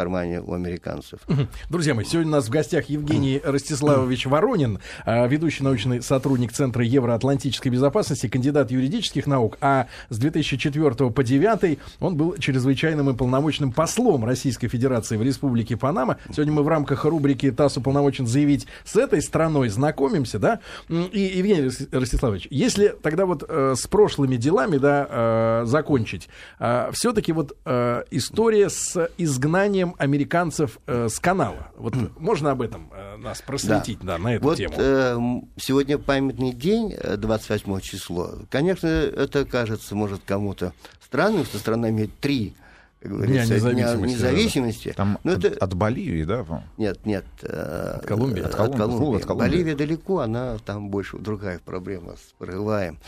кармане 0.01 0.41
у 0.41 0.55
американцев. 0.55 1.21
Друзья 1.69 1.93
мои, 1.93 2.07
сегодня 2.07 2.31
у 2.31 2.37
нас 2.37 2.47
в 2.47 2.51
гостях 2.51 2.89
Евгений 2.89 3.39
Ростиславович 3.45 4.25
Воронин, 4.25 4.79
а, 5.05 5.27
ведущий 5.27 5.63
научный 5.63 6.01
сотрудник 6.01 6.53
Центра 6.53 6.83
евроатлантической 6.83 7.71
безопасности, 7.71 8.27
кандидат 8.27 8.71
юридических 8.71 9.27
наук, 9.27 9.59
а 9.61 9.89
с 10.09 10.17
2004 10.17 11.11
по 11.11 11.23
2009 11.23 11.79
он 12.01 12.17
был 12.17 12.35
чрезвычайным 12.39 13.11
и 13.11 13.15
полномочным 13.15 13.73
послом 13.73 14.25
Российской 14.25 14.69
Федерации 14.69 15.19
в 15.19 15.23
Республике 15.23 15.77
Панама. 15.77 16.17
Сегодня 16.31 16.55
мы 16.55 16.63
в 16.63 16.69
рамках 16.69 17.05
рубрики 17.05 17.51
«ТАСС 17.51 17.77
уполномочен 17.77 18.27
заявить» 18.27 18.67
с 18.85 18.97
этой 18.97 19.21
страной 19.21 19.69
знакомимся, 19.69 20.39
да? 20.39 20.61
И, 20.89 21.33
Евгений 21.37 21.71
Ростиславович, 21.93 22.49
если 22.49 22.89
тогда 23.03 23.27
вот 23.27 23.45
э, 23.47 23.75
с 23.77 23.87
прошлыми 23.87 24.37
делами, 24.37 24.79
да, 24.79 25.07
э, 25.11 25.63
закончить, 25.67 26.31
э, 26.59 26.89
все-таки 26.95 27.33
вот 27.33 27.55
э, 27.67 28.05
история 28.11 28.71
с 28.71 29.11
изгнанием 29.19 29.90
изгнанием 29.91 29.95
американцев 29.99 30.79
э, 30.87 31.09
с 31.09 31.19
канала. 31.19 31.69
Вот 31.77 31.95
можно 32.19 32.51
об 32.51 32.63
этом 32.63 32.91
э, 32.93 33.17
нас 33.17 33.41
просветить, 33.43 33.99
да, 34.01 34.17
да 34.17 34.19
на 34.19 34.35
эту 34.35 34.45
вот, 34.45 34.57
тему? 34.57 34.75
Э, 34.79 35.19
сегодня 35.57 35.99
памятный 35.99 36.53
день, 36.53 36.95
28 37.17 37.73
э, 37.73 37.81
число. 37.81 38.35
Конечно, 38.51 38.87
это 38.87 39.45
кажется, 39.45 39.95
может, 39.95 40.23
кому-то 40.25 40.73
странным, 41.03 41.45
что 41.45 41.59
страна 41.59 41.91
имеет 41.91 42.19
три 42.21 42.55
Дня 43.03 43.47
независимости. 43.47 44.15
независимости. 44.15 44.93
Там 44.95 45.19
Но 45.25 45.33
от, 45.33 45.43
это... 45.43 45.65
от 45.65 45.73
Боливии, 45.73 46.25
да? 46.25 46.45
Нет, 46.77 47.07
нет. 47.07 47.25
Э, 47.43 47.97
от 47.97 48.07
Колумбии. 48.07 48.43
От, 48.43 48.49
от 48.49 48.57
Колумбии. 48.57 48.79
Колумбии. 48.79 49.17
от 49.21 49.27
Колумбии. 49.27 49.49
Боливия 49.49 49.75
далеко, 49.75 50.19
она 50.19 50.59
там 50.67 50.91
больше 50.91 51.17
другая 51.17 51.61
проблема 51.65 52.17
с 52.17 52.35
прорываем 52.37 52.99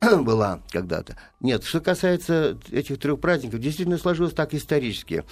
была 0.24 0.60
когда-то. 0.70 1.16
Нет, 1.40 1.64
что 1.64 1.80
касается 1.80 2.58
этих 2.70 2.98
трех 2.98 3.20
праздников, 3.20 3.60
действительно 3.60 3.98
сложилось 3.98 4.32
так 4.32 4.54
исторически. 4.54 5.24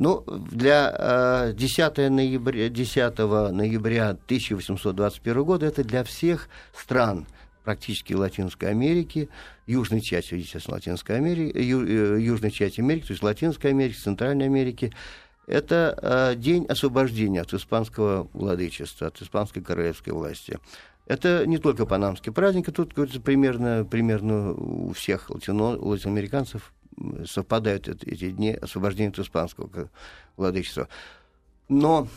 Ну, 0.00 0.24
для 0.26 0.94
э, 0.98 1.52
10, 1.52 2.10
ноября, 2.10 2.70
10 2.70 3.18
ноября 3.18 4.08
1821 4.08 5.42
года 5.44 5.66
это 5.66 5.84
для 5.84 6.04
всех 6.04 6.48
стран 6.74 7.26
практически 7.64 8.14
Латинской 8.14 8.70
Америки, 8.70 9.28
южной 9.66 10.00
части, 10.00 10.32
естественно, 10.32 10.76
Латинской 10.76 11.16
Америки, 11.16 11.54
ю, 11.58 11.86
э, 11.86 12.18
южной 12.18 12.50
части 12.50 12.80
Америки, 12.80 13.08
то 13.08 13.12
есть 13.12 13.22
Латинской 13.22 13.72
Америки, 13.72 13.94
Центральной 13.94 14.46
Америки, 14.46 14.90
это 15.46 15.98
э, 16.00 16.34
день 16.34 16.64
освобождения 16.64 17.42
от 17.42 17.52
испанского 17.52 18.26
владычества, 18.32 19.08
от 19.08 19.20
испанской 19.20 19.60
королевской 19.60 20.14
власти. 20.14 20.58
Это 21.04 21.44
не 21.46 21.58
только 21.58 21.84
панамский 21.84 22.32
праздник, 22.32 22.70
а 22.70 22.72
тут 22.72 22.94
говорится, 22.94 23.20
примерно, 23.20 23.84
примерно 23.84 24.52
у 24.54 24.94
всех 24.94 25.28
латино, 25.28 25.76
латиноамериканцев 25.78 26.72
совпадают 27.26 27.88
эти 27.88 28.30
дни 28.30 28.52
освобождения 28.52 29.10
от 29.10 29.18
испанского 29.18 29.90
владычества. 30.36 30.88
Но 31.68 32.08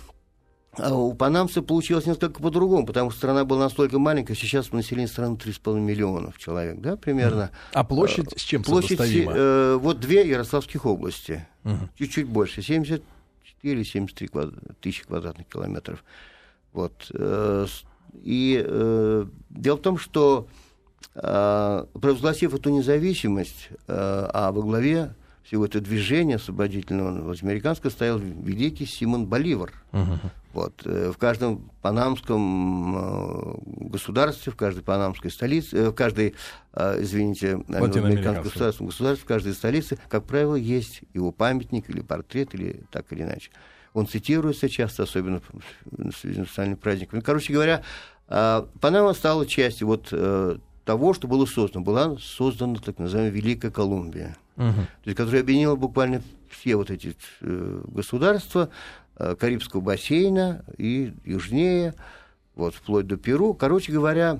а 0.77 0.95
у 0.95 1.13
панамцев 1.13 1.65
получилось 1.65 2.07
несколько 2.07 2.41
по-другому, 2.41 2.85
потому 2.85 3.11
что 3.11 3.19
страна 3.19 3.45
была 3.45 3.65
настолько 3.65 3.99
маленькая, 3.99 4.33
сейчас 4.33 4.71
население 4.71 5.07
страны 5.07 5.35
3,5 5.35 5.79
миллионов 5.79 6.39
человек, 6.39 6.79
да, 6.79 6.97
примерно. 6.97 7.51
А 7.73 7.83
площадь 7.83 8.31
с 8.35 8.41
чем 8.41 8.63
площадь, 8.63 8.99
э, 8.99 9.77
Вот 9.79 9.99
две 9.99 10.27
Ярославских 10.27 10.85
области, 10.85 11.45
угу. 11.63 11.89
чуть-чуть 11.95 12.27
больше, 12.27 12.63
74 12.63 13.83
73 13.83 14.27
квад... 14.27 14.49
тысячи 14.81 15.03
квадратных 15.03 15.47
километров. 15.47 16.03
Вот. 16.71 17.05
Э, 17.13 17.67
и 18.23 18.63
э, 18.65 19.25
дело 19.51 19.77
в 19.77 19.81
том, 19.81 19.99
что 19.99 20.47
провозгласив 21.13 22.53
эту 22.53 22.69
независимость, 22.71 23.69
э, 23.69 23.75
а 23.87 24.51
во 24.51 24.61
главе 24.61 25.13
всего 25.43 25.65
этого 25.65 25.83
движения 25.83 26.37
освободительного 26.37 27.35
американского 27.41 27.89
стоял 27.91 28.17
великий 28.17 28.85
Симон 28.85 29.27
Боливар. 29.27 29.73
Uh-huh. 29.91 30.17
Вот, 30.53 30.83
э, 30.85 31.11
в 31.11 31.17
каждом 31.17 31.71
панамском 31.81 32.95
э, 32.95 33.55
государстве, 33.89 34.51
в 34.51 34.55
каждой 34.55 34.83
панамской 34.83 35.31
столице, 35.31 35.75
э, 35.75 35.89
в 35.89 35.93
каждой, 35.93 36.35
извините, 36.75 37.63
американском 37.67 38.43
государстве, 38.43 38.85
государстве, 38.85 39.23
в 39.23 39.27
каждой 39.27 39.53
столице, 39.53 39.97
как 40.09 40.25
правило, 40.25 40.55
есть 40.55 41.01
его 41.13 41.31
памятник 41.31 41.89
или 41.89 42.01
портрет, 42.01 42.53
или 42.53 42.83
так 42.91 43.11
или 43.11 43.23
иначе. 43.23 43.49
Он 43.93 44.07
цитируется 44.07 44.69
часто, 44.69 45.03
особенно 45.03 45.41
в 45.85 46.11
связи 46.13 46.35
с 46.35 46.39
национальным 46.39 46.77
праздником. 46.77 47.21
Короче 47.21 47.53
говоря, 47.53 47.83
Панама 48.27 49.13
стала 49.13 49.45
частью 49.45 49.87
вот 49.87 50.11
того, 50.85 51.13
что 51.13 51.27
было 51.27 51.45
создано. 51.45 51.83
Была 51.83 52.17
создана 52.17 52.75
так 52.75 52.99
называемая 52.99 53.33
Великая 53.33 53.71
Колумбия, 53.71 54.37
угу. 54.57 54.73
то 54.73 55.05
есть, 55.05 55.17
которая 55.17 55.41
объединила 55.41 55.75
буквально 55.75 56.21
все 56.49 56.75
вот 56.75 56.91
эти 56.91 57.15
э, 57.41 57.81
государства 57.87 58.69
э, 59.17 59.35
Карибского 59.35 59.81
бассейна 59.81 60.63
и 60.77 61.13
южнее, 61.25 61.93
вот, 62.55 62.75
вплоть 62.75 63.07
до 63.07 63.17
Перу. 63.17 63.53
Короче 63.53 63.91
говоря, 63.91 64.39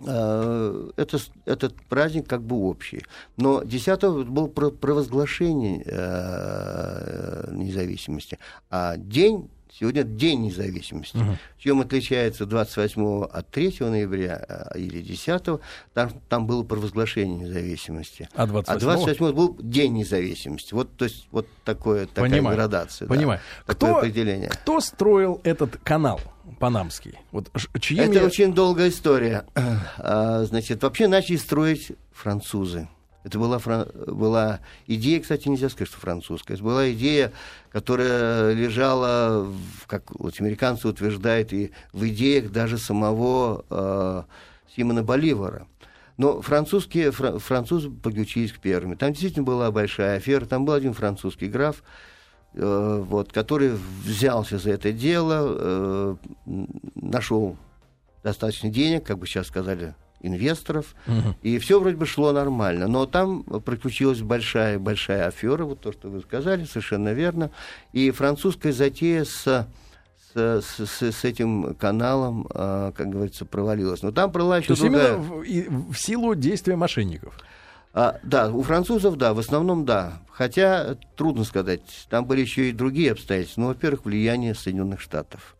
э, 0.00 0.90
это, 0.96 1.18
этот 1.44 1.74
праздник 1.88 2.28
как 2.28 2.42
бы 2.42 2.56
общий. 2.56 3.04
Но 3.36 3.62
10 3.62 4.28
был 4.28 4.48
провозглашение 4.48 5.82
э, 5.84 7.50
независимости, 7.52 8.38
а 8.70 8.96
день 8.96 9.50
Сегодня 9.72 10.02
День 10.02 10.42
независимости. 10.42 11.16
Угу. 11.16 11.36
Чем 11.58 11.80
отличается 11.80 12.46
28 12.46 13.24
от 13.24 13.48
3 13.50 13.76
ноября 13.80 14.44
а, 14.48 14.78
или 14.78 15.00
10 15.00 15.60
там, 15.94 16.10
там 16.28 16.46
было 16.46 16.62
провозглашение 16.62 17.48
независимости. 17.48 18.28
А 18.34 18.46
28 18.46 18.76
а 18.76 18.80
28 18.80 19.32
был 19.32 19.56
День 19.60 19.94
независимости. 19.94 20.74
Вот, 20.74 20.96
то 20.96 21.04
есть, 21.04 21.28
вот 21.30 21.46
такое, 21.64 22.06
такая 22.06 22.30
Понимаю. 22.30 22.56
градация. 22.56 23.08
Понимаю. 23.08 23.40
Да, 23.66 23.74
кто, 23.74 23.86
такое 23.86 23.98
определение. 24.00 24.48
Кто 24.48 24.80
строил 24.80 25.40
этот 25.44 25.76
канал? 25.78 26.20
Панамский. 26.58 27.18
Вот, 27.30 27.50
чьими... 27.80 28.16
Это 28.16 28.24
очень 28.24 28.52
долгая 28.54 28.88
история. 28.88 29.44
А, 30.00 30.44
значит, 30.44 30.82
вообще 30.82 31.06
начали 31.08 31.36
строить 31.36 31.92
французы. 32.12 32.88
Это 33.24 33.38
была, 33.38 33.58
была 33.58 34.60
идея, 34.86 35.20
кстати, 35.20 35.48
нельзя 35.48 35.68
сказать, 35.68 35.88
что 35.88 36.00
французская. 36.00 36.54
Это 36.54 36.62
была 36.62 36.90
идея, 36.92 37.32
которая 37.70 38.52
лежала, 38.52 39.44
в, 39.44 39.86
как 39.86 40.18
вот 40.18 40.40
американцы 40.40 40.88
утверждают, 40.88 41.52
и 41.52 41.72
в 41.92 42.06
идеях 42.08 42.52
даже 42.52 42.78
самого 42.78 43.64
э, 43.68 44.22
Симона 44.74 45.02
Боливара. 45.02 45.66
Но 46.16 46.40
французские, 46.40 47.10
фра, 47.10 47.38
французы 47.38 47.90
подключились 47.90 48.52
к 48.52 48.58
первыми. 48.58 48.94
Там 48.94 49.10
действительно 49.10 49.44
была 49.44 49.70
большая 49.70 50.16
афера. 50.16 50.44
Там 50.46 50.64
был 50.64 50.74
один 50.74 50.92
французский 50.92 51.48
граф, 51.48 51.82
э, 52.54 53.04
вот, 53.04 53.32
который 53.32 53.72
взялся 54.04 54.58
за 54.58 54.70
это 54.70 54.92
дело, 54.92 55.56
э, 55.58 56.16
нашел 56.94 57.56
достаточно 58.22 58.68
денег, 58.68 59.04
как 59.04 59.18
бы 59.18 59.26
сейчас 59.26 59.46
сказали, 59.46 59.94
инвесторов, 60.20 60.94
угу. 61.06 61.36
и 61.42 61.58
все 61.58 61.80
вроде 61.80 61.96
бы 61.96 62.06
шло 62.06 62.32
нормально. 62.32 62.88
Но 62.88 63.06
там 63.06 63.42
приключилась 63.42 64.20
большая-большая 64.20 65.26
афера, 65.28 65.64
вот 65.64 65.80
то, 65.80 65.92
что 65.92 66.08
вы 66.08 66.20
сказали, 66.20 66.64
совершенно 66.64 67.12
верно. 67.12 67.50
И 67.92 68.10
французская 68.10 68.72
затея 68.72 69.24
с 69.24 69.66
с, 70.34 70.62
с, 70.62 71.02
с 71.02 71.24
этим 71.24 71.74
каналом, 71.74 72.46
э, 72.52 72.92
как 72.94 73.08
говорится, 73.08 73.44
провалилась. 73.44 74.02
Но 74.02 74.12
там 74.12 74.30
была 74.30 74.58
еще 74.58 74.74
То 74.74 74.80
другая... 74.82 75.14
именно 75.14 75.88
в, 75.88 75.92
в 75.92 75.98
силу 75.98 76.34
действия 76.34 76.76
мошенников? 76.76 77.34
А, 77.94 78.18
да, 78.22 78.50
у 78.50 78.62
французов, 78.62 79.16
да, 79.16 79.34
в 79.34 79.38
основном 79.38 79.84
да. 79.84 80.20
Хотя, 80.30 80.96
трудно 81.16 81.44
сказать, 81.44 81.80
там 82.10 82.26
были 82.26 82.42
еще 82.42 82.68
и 82.68 82.72
другие 82.72 83.12
обстоятельства. 83.12 83.62
Ну, 83.62 83.66
во-первых, 83.68 84.04
влияние 84.04 84.54
Соединенных 84.54 85.00
Штатов. 85.00 85.56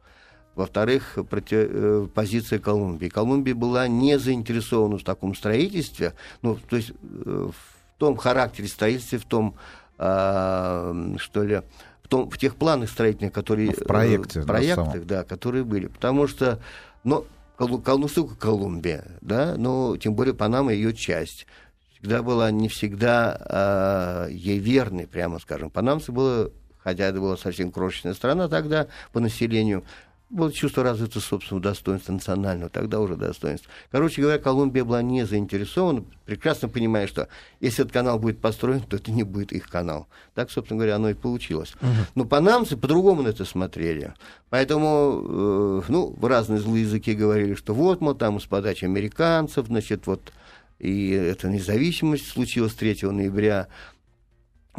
Во-вторых, 0.58 1.16
против, 1.30 1.68
э, 1.70 2.06
позиция 2.12 2.58
Колумбии. 2.58 3.06
Колумбия 3.06 3.54
была 3.54 3.86
не 3.86 4.18
заинтересована 4.18 4.98
в 4.98 5.04
таком 5.04 5.36
строительстве, 5.36 6.14
ну, 6.42 6.56
то 6.56 6.74
есть 6.74 6.90
э, 6.90 7.48
в 7.52 7.98
том 7.98 8.16
характере 8.16 8.66
строительства, 8.66 9.20
в 9.20 9.24
том, 9.24 9.54
э, 9.98 11.14
что 11.18 11.44
ли, 11.44 11.62
в, 12.02 12.08
том, 12.08 12.28
в 12.28 12.36
тех 12.38 12.56
планах 12.56 12.90
строительных, 12.90 13.32
которые... 13.32 13.70
В 13.70 13.84
проекте, 13.84 14.40
э, 14.40 14.42
проектах, 14.42 15.06
да, 15.06 15.22
которые 15.22 15.62
были. 15.62 15.86
Потому 15.86 16.26
что, 16.26 16.58
ну, 17.04 17.24
ну, 17.60 18.08
сука, 18.08 18.34
Колумбия, 18.34 19.04
да, 19.20 19.54
но 19.56 19.96
тем 19.96 20.14
более 20.14 20.34
Панама 20.34 20.72
ее 20.72 20.92
часть 20.92 21.46
всегда 21.92 22.24
была 22.24 22.50
не 22.50 22.68
всегда 22.68 24.26
э, 24.28 24.32
ей 24.32 24.58
верной, 24.58 25.06
прямо 25.06 25.38
скажем. 25.38 25.70
Панамцы 25.70 26.10
было, 26.10 26.50
хотя 26.78 27.04
это 27.04 27.20
была 27.20 27.36
совсем 27.36 27.70
крошечная 27.70 28.14
страна 28.14 28.48
тогда 28.48 28.88
по 29.12 29.20
населению, 29.20 29.84
было 30.30 30.52
чувство 30.52 30.82
развитого 30.82 31.22
собственного 31.22 31.62
достоинства, 31.62 32.12
национального, 32.12 32.68
тогда 32.68 33.00
уже 33.00 33.16
достоинства. 33.16 33.70
Короче 33.90 34.20
говоря, 34.20 34.38
Колумбия 34.38 34.84
была 34.84 35.00
не 35.00 35.24
заинтересована, 35.24 36.04
прекрасно 36.26 36.68
понимая, 36.68 37.06
что 37.06 37.28
если 37.60 37.84
этот 37.84 37.92
канал 37.92 38.18
будет 38.18 38.40
построен, 38.40 38.82
то 38.82 38.96
это 38.96 39.10
не 39.10 39.22
будет 39.22 39.52
их 39.52 39.68
канал. 39.68 40.06
Так, 40.34 40.50
собственно 40.50 40.78
говоря, 40.78 40.96
оно 40.96 41.10
и 41.10 41.14
получилось. 41.14 41.74
Угу. 41.80 41.90
Но 42.14 42.24
панамцы 42.26 42.76
по-другому 42.76 43.22
на 43.22 43.28
это 43.28 43.44
смотрели. 43.44 44.12
Поэтому, 44.50 45.80
э, 45.82 45.82
ну, 45.88 46.14
в 46.18 46.26
разные 46.26 46.60
злые 46.60 46.84
языки 46.84 47.14
говорили, 47.14 47.54
что 47.54 47.72
вот, 47.72 48.00
мол, 48.00 48.14
там 48.14 48.38
с 48.38 48.44
подачи 48.44 48.84
американцев, 48.84 49.66
значит, 49.66 50.06
вот, 50.06 50.32
и 50.78 51.10
эта 51.10 51.48
независимость 51.48 52.28
случилась 52.28 52.74
3 52.74 53.10
ноября 53.10 53.68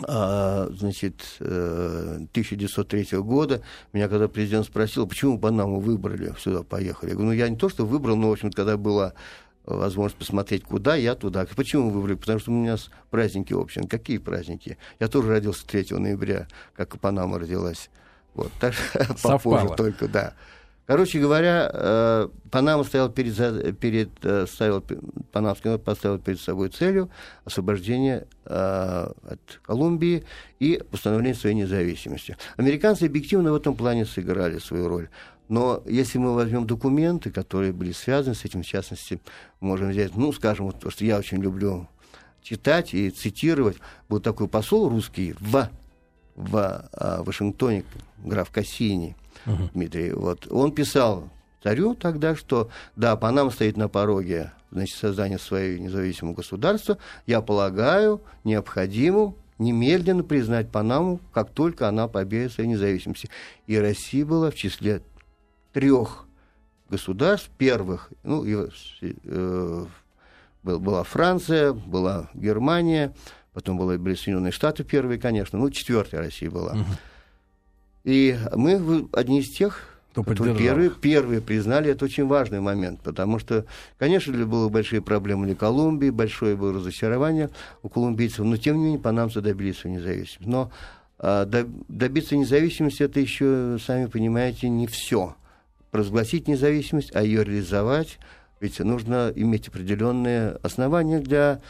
значит, 0.07 1.37
1903 1.39 3.07
э, 3.11 3.19
года, 3.19 3.61
меня 3.93 4.07
когда 4.07 4.27
президент 4.27 4.65
спросил, 4.65 5.07
почему 5.07 5.39
Панаму 5.39 5.79
выбрали, 5.79 6.33
сюда 6.39 6.63
поехали. 6.63 7.11
Я 7.11 7.15
говорю, 7.15 7.31
ну 7.31 7.35
я 7.35 7.49
не 7.49 7.55
то, 7.55 7.69
что 7.69 7.85
выбрал, 7.85 8.15
но, 8.15 8.29
в 8.29 8.33
общем, 8.33 8.51
когда 8.51 8.77
была 8.77 9.13
возможность 9.65 10.17
посмотреть, 10.17 10.63
куда, 10.63 10.95
я 10.95 11.15
туда. 11.15 11.45
Почему 11.55 11.89
выбрали? 11.89 12.15
Потому 12.15 12.39
что 12.39 12.51
у 12.51 12.55
меня 12.55 12.77
праздники 13.09 13.53
общие. 13.53 13.87
Какие 13.87 14.17
праздники? 14.17 14.77
Я 14.99 15.07
тоже 15.07 15.29
родился 15.29 15.65
3 15.67 15.97
ноября, 15.97 16.47
как 16.75 16.95
и 16.95 16.97
Панама 16.97 17.39
родилась. 17.39 17.89
Вот, 18.33 18.51
так 18.59 18.73
попозже 19.23 19.69
только, 19.75 20.07
да. 20.07 20.33
Короче 20.89 21.19
говоря, 21.19 21.69
э, 21.71 22.29
Панама 22.49 22.83
стоял 22.83 23.11
перед, 23.11 23.77
перед 23.77 24.09
э, 24.23 24.47
ставил, 24.47 24.83
Панамский 25.31 25.69
народ 25.69 25.83
поставил 25.83 26.17
перед 26.17 26.39
собой 26.39 26.69
целью 26.69 27.11
освобождения 27.45 28.25
э, 28.45 28.49
от 28.49 29.59
Колумбии 29.61 30.23
и 30.59 30.81
восстановления 30.91 31.35
своей 31.35 31.55
независимости. 31.55 32.37
Американцы 32.57 33.03
объективно 33.03 33.51
в 33.51 33.55
этом 33.55 33.75
плане 33.75 34.03
сыграли 34.03 34.57
свою 34.57 34.87
роль. 34.87 35.09
Но 35.47 35.83
если 35.85 36.17
мы 36.17 36.33
возьмем 36.33 36.65
документы, 36.65 37.29
которые 37.29 37.71
были 37.71 37.91
связаны 37.91 38.33
с 38.33 38.43
этим, 38.43 38.63
в 38.63 38.65
частности, 38.65 39.19
можем 39.59 39.91
взять, 39.91 40.15
ну, 40.15 40.33
скажем, 40.33 40.65
вот 40.65 40.79
то, 40.79 40.89
что 40.89 41.05
я 41.05 41.19
очень 41.19 41.37
люблю 41.37 41.87
читать 42.41 42.95
и 42.95 43.11
цитировать, 43.11 43.77
был 44.09 44.21
такой 44.21 44.47
посол 44.47 44.89
русский 44.89 45.35
в, 45.39 45.69
в 46.35 46.89
Вашингтоне, 47.27 47.83
граф 48.25 48.49
Кассини, 48.49 49.15
uh-huh. 49.45 49.71
Дмитрий. 49.73 50.11
Вот. 50.11 50.47
Он 50.51 50.71
писал 50.71 51.29
царю 51.63 51.95
тогда, 51.95 52.35
что 52.35 52.69
да, 52.95 53.15
Панама 53.15 53.51
стоит 53.51 53.77
на 53.77 53.87
пороге 53.87 54.51
значит, 54.71 54.97
создания 54.97 55.37
своего 55.37 55.83
независимого 55.83 56.35
государства. 56.35 56.97
Я 57.25 57.41
полагаю 57.41 58.21
необходимым 58.43 59.35
немедленно 59.57 60.23
признать 60.23 60.71
Панаму, 60.71 61.19
как 61.33 61.51
только 61.51 61.87
она 61.87 62.07
победит 62.07 62.53
своей 62.53 62.69
независимости. 62.69 63.29
И 63.67 63.77
Россия 63.77 64.25
была 64.25 64.51
в 64.51 64.55
числе 64.55 65.01
трех 65.73 66.25
государств 66.89 67.49
первых. 67.57 68.09
Ну, 68.23 68.43
и, 68.43 68.69
э, 69.01 69.85
была 70.63 71.03
Франция, 71.03 71.73
была 71.73 72.29
Германия, 72.33 73.13
потом 73.53 73.77
были 73.77 74.15
Соединенные 74.15 74.51
Штаты 74.51 74.83
первые, 74.83 75.19
конечно, 75.19 75.59
ну, 75.59 75.69
четвертая 75.69 76.21
Россия 76.21 76.49
была. 76.49 76.75
Uh-huh. 76.75 76.85
И 78.09 78.35
мы 78.55 79.07
одни 79.13 79.41
из 79.41 79.49
тех, 79.51 79.83
кто 80.11 80.23
которые 80.23 80.57
первые, 80.57 80.89
первые 80.89 81.41
признали, 81.41 81.91
это 81.91 82.05
очень 82.05 82.25
важный 82.25 82.59
момент, 82.59 83.01
потому 83.01 83.37
что, 83.37 83.65
конечно, 83.99 84.31
ли 84.31 84.43
было 84.45 84.67
большие 84.67 84.99
проблемы 85.01 85.45
для 85.45 85.55
Колумбии, 85.55 86.09
большое 86.09 86.55
было 86.55 86.73
разочарование 86.73 87.51
у 87.83 87.89
колумбийцев, 87.89 88.39
но 88.39 88.57
тем 88.57 88.77
не 88.77 88.85
менее 88.85 88.99
панамцы 88.99 89.41
добились 89.41 89.77
своей 89.77 89.97
независимости. 89.97 90.39
Но 90.41 90.71
а, 91.19 91.45
добиться 91.45 92.35
независимости 92.35 93.03
это 93.03 93.19
еще, 93.19 93.77
сами 93.85 94.07
понимаете, 94.07 94.69
не 94.69 94.87
все. 94.87 95.35
Провозгласить 95.91 96.47
независимость, 96.47 97.11
а 97.13 97.21
ее 97.21 97.43
реализовать, 97.43 98.17
ведь 98.59 98.79
нужно 98.79 99.31
иметь 99.35 99.67
определенные 99.67 100.57
основания 100.63 101.19
для 101.19 101.61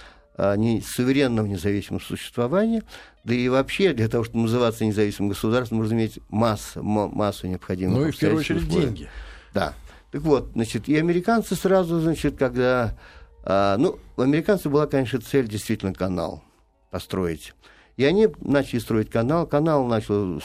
не, 0.58 0.82
суверенного 0.82 1.46
независимого 1.46 2.02
существования, 2.02 2.84
да 3.24 3.34
и 3.34 3.48
вообще 3.50 3.94
для 3.94 4.08
того, 4.08 4.24
чтобы 4.24 4.44
называться 4.44 4.86
независимым 4.86 5.30
государством, 5.30 5.80
нужно 5.80 5.96
иметь 5.96 6.20
массу, 6.30 6.82
массу 6.82 7.48
необходимых 7.48 7.98
Ну 7.98 8.08
и 8.08 8.12
в 8.12 8.18
первую 8.18 8.40
очередь 8.40 8.64
условий. 8.64 8.86
деньги. 8.86 9.10
Да. 9.54 9.74
Так 10.12 10.22
вот, 10.22 10.52
значит, 10.54 10.88
и 10.88 10.98
американцы 10.98 11.56
сразу, 11.56 12.00
значит, 12.00 12.38
когда... 12.38 12.98
А, 13.44 13.78
ну, 13.78 14.00
у 14.18 14.22
американцев 14.22 14.72
была, 14.72 14.88
конечно, 14.88 15.20
цель 15.22 15.48
действительно 15.48 15.94
канал 15.94 16.44
построить. 16.90 17.54
И 17.98 18.06
они 18.06 18.30
начали 18.42 18.80
строить 18.80 19.10
канал. 19.10 19.46
Канал 19.46 19.86
начал 19.86 20.42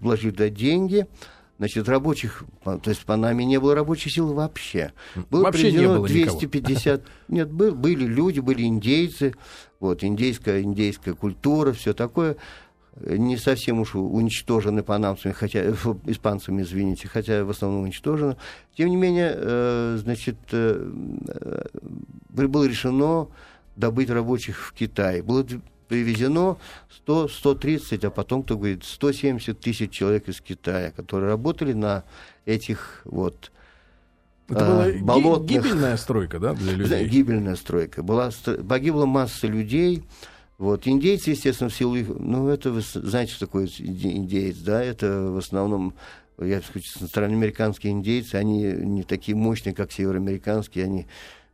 вложить 0.00 0.34
туда 0.36 0.48
деньги. 0.48 1.06
Значит, 1.62 1.88
рабочих, 1.88 2.42
то 2.64 2.80
есть 2.86 3.04
по 3.04 3.14
нами 3.14 3.44
не 3.44 3.60
было 3.60 3.76
рабочей 3.76 4.10
силы 4.10 4.34
вообще. 4.34 4.92
Было 5.30 5.44
вообще 5.44 5.70
не 5.70 5.86
было 5.86 6.08
250. 6.08 6.84
Никого. 6.84 7.08
Нет, 7.28 7.52
был, 7.52 7.72
были 7.72 8.04
люди, 8.04 8.40
были 8.40 8.64
индейцы, 8.64 9.36
вот, 9.78 10.02
индейская, 10.02 10.62
индейская 10.62 11.14
культура, 11.14 11.72
все 11.72 11.92
такое 11.92 12.36
не 13.00 13.36
совсем 13.36 13.78
уж 13.78 13.94
уничтожены 13.94 14.82
панамцами, 14.82 15.32
хотя, 15.32 15.60
э, 15.60 15.74
испанцами, 16.06 16.62
извините, 16.62 17.06
хотя 17.06 17.44
в 17.44 17.50
основном 17.50 17.84
уничтожены. 17.84 18.36
Тем 18.76 18.90
не 18.90 18.96
менее, 18.96 19.32
э, 19.32 19.98
значит, 20.02 20.38
э, 20.50 20.90
э 21.28 21.64
было 22.28 22.64
решено 22.64 23.28
добыть 23.76 24.10
рабочих 24.10 24.58
в 24.58 24.72
Китае. 24.72 25.22
Было 25.22 25.46
привезено 25.92 26.56
100, 27.02 27.28
130, 27.28 28.04
а 28.04 28.10
потом, 28.10 28.44
кто 28.44 28.56
говорит, 28.56 28.82
170 28.82 29.60
тысяч 29.60 29.90
человек 29.90 30.26
из 30.26 30.40
Китая, 30.40 30.90
которые 30.90 31.28
работали 31.28 31.74
на 31.74 32.04
этих 32.46 33.02
вот 33.04 33.52
это 34.48 34.64
была 34.64 34.84
а, 34.86 34.92
болотных... 35.02 35.50
гибельная 35.50 35.98
стройка, 35.98 36.38
да, 36.38 36.54
для 36.54 36.72
людей? 36.72 37.06
Гибельная 37.06 37.56
стройка. 37.56 38.02
Была, 38.02 38.30
погибла 38.66 39.04
масса 39.04 39.46
людей. 39.46 40.02
Вот. 40.56 40.86
Индейцы, 40.86 41.30
естественно, 41.30 41.68
в 41.68 41.74
силу 41.74 41.94
их... 41.94 42.08
Ну, 42.08 42.48
это, 42.48 42.70
вы 42.70 42.80
знаете, 42.80 43.32
что 43.32 43.46
такое 43.46 43.68
индейец, 43.78 44.56
да? 44.56 44.82
Это 44.82 45.30
в 45.30 45.36
основном 45.36 45.92
я 46.40 46.62
центральноамериканские 46.62 47.92
индейцы, 47.92 48.36
они 48.36 48.62
не 48.62 49.02
такие 49.02 49.36
мощные, 49.36 49.74
как 49.74 49.92
североамериканские, 49.92 50.86
они 50.86 51.06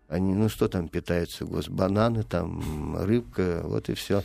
они, 0.08 0.34
ну 0.34 0.48
что 0.48 0.68
там 0.68 0.88
питаются, 0.88 1.44
гос, 1.44 1.68
бананы, 1.68 2.22
там, 2.22 2.96
рыбка, 2.98 3.60
вот 3.64 3.88
и 3.90 3.94
все. 3.94 4.22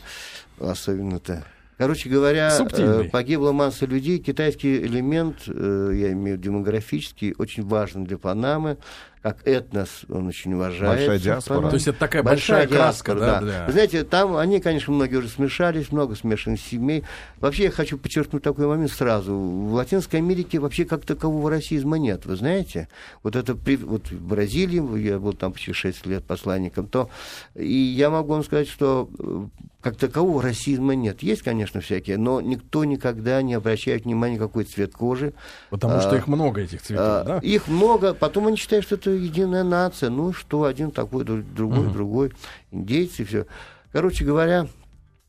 Особенно-то. 0.60 1.43
Короче 1.78 2.10
говоря, 2.10 2.52
Субтильный. 2.52 3.08
Э, 3.08 3.10
погибла 3.10 3.52
масса 3.52 3.86
людей. 3.86 4.19
Китайский 4.19 4.78
элемент, 4.78 5.43
э, 5.48 5.91
я 5.93 6.12
имею 6.13 6.38
в 6.38 6.39
виду 6.39 6.52
демографический, 6.52 7.34
очень 7.38 7.65
важен 7.65 8.06
для 8.06 8.17
Панамы 8.17 8.78
как 9.23 9.47
этнос 9.47 10.01
он 10.09 10.27
очень 10.27 10.53
уважается. 10.53 11.07
Большая 11.07 11.17
диаспора. 11.17 11.69
То 11.69 11.75
есть 11.75 11.88
это 11.88 11.97
такая 11.97 12.23
большая, 12.23 12.67
большая 12.67 12.77
краска, 12.77 13.15
да? 13.15 13.25
да. 13.25 13.39
Для... 13.39 13.71
знаете, 13.71 14.03
там 14.03 14.36
они, 14.36 14.59
конечно, 14.59 14.91
многие 14.91 15.15
уже 15.15 15.29
смешались, 15.29 15.93
много 15.93 16.15
смешанных 16.15 16.59
семей. 16.59 17.05
Вообще 17.39 17.63
я 17.63 17.71
хочу 17.71 17.97
подчеркнуть 17.97 18.43
такой 18.43 18.67
момент 18.67 18.91
сразу. 18.91 19.33
В 19.33 19.73
Латинской 19.73 20.19
Америке 20.19 20.59
вообще 20.59 20.83
как 20.83 21.05
такового 21.05 21.49
расизма 21.49 21.97
нет, 21.97 22.25
вы 22.25 22.36
знаете? 22.36 22.89
Вот 23.23 23.38
это 23.38 23.53
вот 23.55 24.12
в 24.12 24.27
Бразилии, 24.27 24.99
я 24.99 25.19
был 25.19 25.31
там 25.31 25.53
почти 25.53 25.71
6 25.71 26.05
лет 26.05 26.25
посланником, 26.25 26.88
то 26.88 27.09
и 27.55 27.73
я 27.73 28.09
могу 28.09 28.33
вам 28.33 28.43
сказать, 28.43 28.67
что 28.67 29.09
э, 29.17 29.45
как 29.83 29.97
такового 29.97 30.41
расизма 30.41 30.95
нет. 30.95 31.23
Есть, 31.23 31.43
конечно, 31.43 31.81
всякие, 31.81 32.17
но 32.17 32.39
никто 32.41 32.86
никогда 32.86 33.41
не 33.41 33.53
обращает 33.53 34.05
внимания, 34.05 34.38
какой 34.38 34.63
цвет 34.63 34.93
кожи. 34.93 35.33
Потому 35.69 35.95
а, 35.95 36.01
что 36.01 36.15
их 36.15 36.27
много, 36.27 36.62
этих 36.62 36.81
цветов, 36.81 37.05
а, 37.05 37.23
да? 37.23 37.38
Их 37.39 37.67
много, 37.67 38.13
потом 38.13 38.47
они 38.47 38.55
считают, 38.55 38.86
что 38.86 38.95
это 38.95 39.12
единая 39.13 39.63
нация. 39.63 40.10
Ну 40.10 40.34
что, 40.34 40.63
один 40.63 40.91
такой, 40.91 41.23
другой, 41.23 41.86
угу. 41.86 41.93
другой, 41.93 42.34
индейцы, 42.71 43.26
все. 43.26 43.45
Короче 43.91 44.26
говоря, 44.26 44.67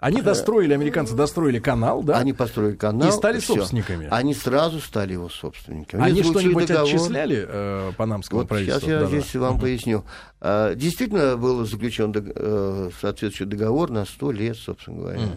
они 0.05 0.21
достроили, 0.21 0.75
американцы 0.75 1.15
достроили 1.15 1.59
канал, 1.61 2.03
да? 2.03 2.19
Они 2.19 2.35
построили 2.35 2.77
канал. 2.77 3.09
И 3.09 3.13
стали 3.13 3.39
все. 3.39 3.55
собственниками. 3.55 4.07
Они 4.11 4.35
сразу 4.35 4.79
стали 4.79 5.15
его 5.15 5.31
собственниками. 5.31 6.03
Они 6.03 6.23
что-нибудь 6.23 6.67
договор. 6.67 6.89
отчисляли 6.89 7.47
э, 7.49 7.93
панамскому 7.97 8.43
вот 8.43 8.49
правительству? 8.49 8.81
Сейчас 8.81 8.91
я 8.91 9.01
да, 9.01 9.07
здесь 9.07 9.31
да. 9.33 9.41
вам 9.41 9.59
поясню. 9.59 10.05
А, 10.43 10.75
действительно 10.75 11.39
был 11.39 11.65
заключен 11.65 12.13
э, 12.15 12.91
соответствующий 13.01 13.47
договор 13.47 13.91
на 13.91 14.05
100 14.05 14.33
лет, 14.33 14.57
собственно 14.59 14.99
говоря. 14.99 15.21
uh 15.21 15.37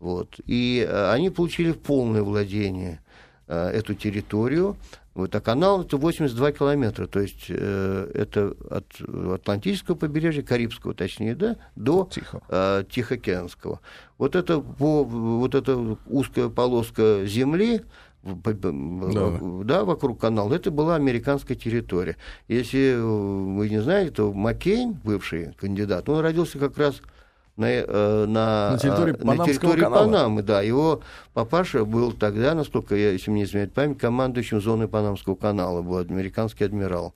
Вот. 0.00 0.40
И 0.46 0.86
э, 0.88 1.10
они 1.12 1.28
получили 1.28 1.72
полное 1.72 2.22
владение 2.22 3.02
э, 3.46 3.70
эту 3.74 3.92
территорию. 3.92 4.76
Вот, 5.18 5.34
а 5.34 5.40
канал 5.40 5.82
это 5.82 5.96
82 5.96 6.52
километра, 6.52 7.08
то 7.08 7.18
есть 7.18 7.46
э, 7.48 8.10
это 8.14 8.54
от 8.70 8.86
Атлантического 9.00 9.96
побережья, 9.96 10.42
Карибского 10.44 10.94
точнее, 10.94 11.34
да, 11.34 11.56
до 11.74 12.08
Тихо. 12.08 12.40
э, 12.48 12.84
Тихоокеанского. 12.88 13.80
Вот 14.16 14.36
это, 14.36 14.60
по, 14.60 15.02
вот 15.02 15.56
эта 15.56 15.76
узкая 16.06 16.48
полоска 16.50 17.24
земли, 17.26 17.80
да. 18.22 19.40
да, 19.64 19.84
вокруг 19.84 20.20
канала, 20.20 20.54
это 20.54 20.70
была 20.70 20.94
американская 20.94 21.56
территория. 21.56 22.16
Если 22.46 22.96
вы 22.96 23.68
не 23.68 23.82
знаете, 23.82 24.12
то 24.12 24.32
Маккейн, 24.32 24.92
бывший 25.02 25.52
кандидат, 25.54 26.08
он 26.08 26.20
родился 26.20 26.60
как 26.60 26.78
раз 26.78 27.02
на, 27.58 27.66
э, 27.66 28.26
на, 28.26 28.70
На 28.72 28.78
территории 28.78 29.14
э, 29.14 29.18
на 29.18 29.26
Панамского 29.26 29.46
территории 29.48 29.80
канала. 29.80 30.04
Панамы. 30.04 30.42
Да, 30.42 30.62
его 30.62 31.02
папаша 31.34 31.84
был 31.84 32.12
тогда, 32.12 32.54
насколько 32.54 32.94
я, 32.94 33.12
если 33.12 33.30
мне 33.30 33.40
не 33.40 33.44
изменяет 33.46 33.72
память, 33.72 33.98
командующим 33.98 34.60
зоны 34.60 34.88
Панамского 34.88 35.34
канала, 35.34 35.82
был 35.82 35.98
американский 35.98 36.64
адмирал. 36.64 37.14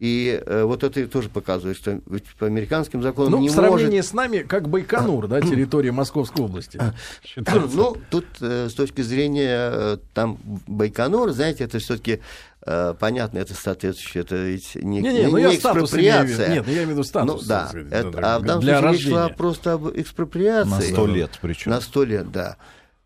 И 0.00 0.42
э, 0.46 0.64
вот 0.64 0.82
это 0.82 1.06
тоже 1.08 1.28
показывает, 1.28 1.76
что 1.76 2.00
ведь 2.06 2.24
по 2.38 2.46
американским 2.46 3.02
законам 3.02 3.32
Ну, 3.32 3.38
не 3.40 3.50
в 3.50 3.52
сравнении 3.52 3.98
может... 3.98 4.10
с 4.10 4.12
нами, 4.14 4.38
как 4.38 4.66
Байконур, 4.66 5.28
да, 5.28 5.42
территория 5.42 5.92
Московской 5.92 6.42
области. 6.42 6.80
считается. 7.22 7.76
Ну, 7.76 7.96
тут 8.10 8.24
э, 8.40 8.68
с 8.70 8.72
точки 8.72 9.02
зрения 9.02 9.70
э, 9.70 9.96
там 10.14 10.38
Байконур, 10.66 11.32
знаете, 11.32 11.64
это 11.64 11.78
все-таки 11.80 12.20
понятно, 12.64 13.38
это 13.38 13.54
соответствующее, 13.54 14.22
это 14.22 14.36
ведь 14.36 14.74
не, 14.74 15.00
ну 15.00 15.36
не 15.38 15.42
я 15.42 15.52
статус 15.52 15.94
имею 15.94 16.22
в 16.22 16.26
виду. 16.26 16.34
экспроприация. 16.34 16.48
Нет, 16.54 16.64
ну 16.66 16.72
я 16.72 16.76
имею 16.78 16.88
в 16.88 16.90
виду 16.92 17.04
статус. 17.04 17.42
Ну 17.42 17.48
да, 17.48 17.68
сказать, 17.68 17.92
это- 17.92 18.34
а 18.34 18.38
в 18.38 18.42
данном 18.44 18.62
случае 18.62 18.92
речь 18.92 19.06
шла 19.08 19.28
просто 19.30 19.72
об 19.72 19.88
экспроприации. 19.98 20.70
На 20.70 20.80
сто 20.80 21.06
лет 21.06 21.38
причем. 21.40 21.70
На 21.70 21.80
сто 21.80 22.04
лет, 22.04 22.30
да. 22.30 22.56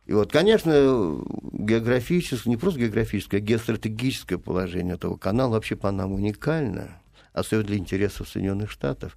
И 0.06 0.12
вот, 0.12 0.32
конечно, 0.32 1.22
географическое, 1.52 2.50
не 2.50 2.56
просто 2.56 2.80
географическое, 2.80 3.40
а 3.40 3.42
геостратегическое 3.42 4.38
положение 4.38 4.94
этого 4.96 5.16
канала 5.16 5.52
вообще 5.52 5.76
по 5.76 5.90
нам 5.90 6.12
уникально, 6.12 7.00
особенно 7.32 7.68
для 7.68 7.76
интересов 7.78 8.28
Соединенных 8.28 8.70
Штатов. 8.70 9.16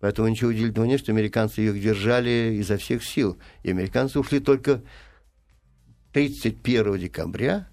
Поэтому 0.00 0.28
ничего 0.28 0.50
удивительного 0.50 0.86
нет, 0.86 1.00
что 1.00 1.10
американцы 1.10 1.62
их 1.62 1.80
держали 1.82 2.56
изо 2.60 2.76
всех 2.76 3.02
сил. 3.04 3.36
И 3.64 3.70
американцы 3.70 4.20
ушли 4.20 4.38
только 4.38 4.80
31 6.12 6.98
декабря 6.98 7.68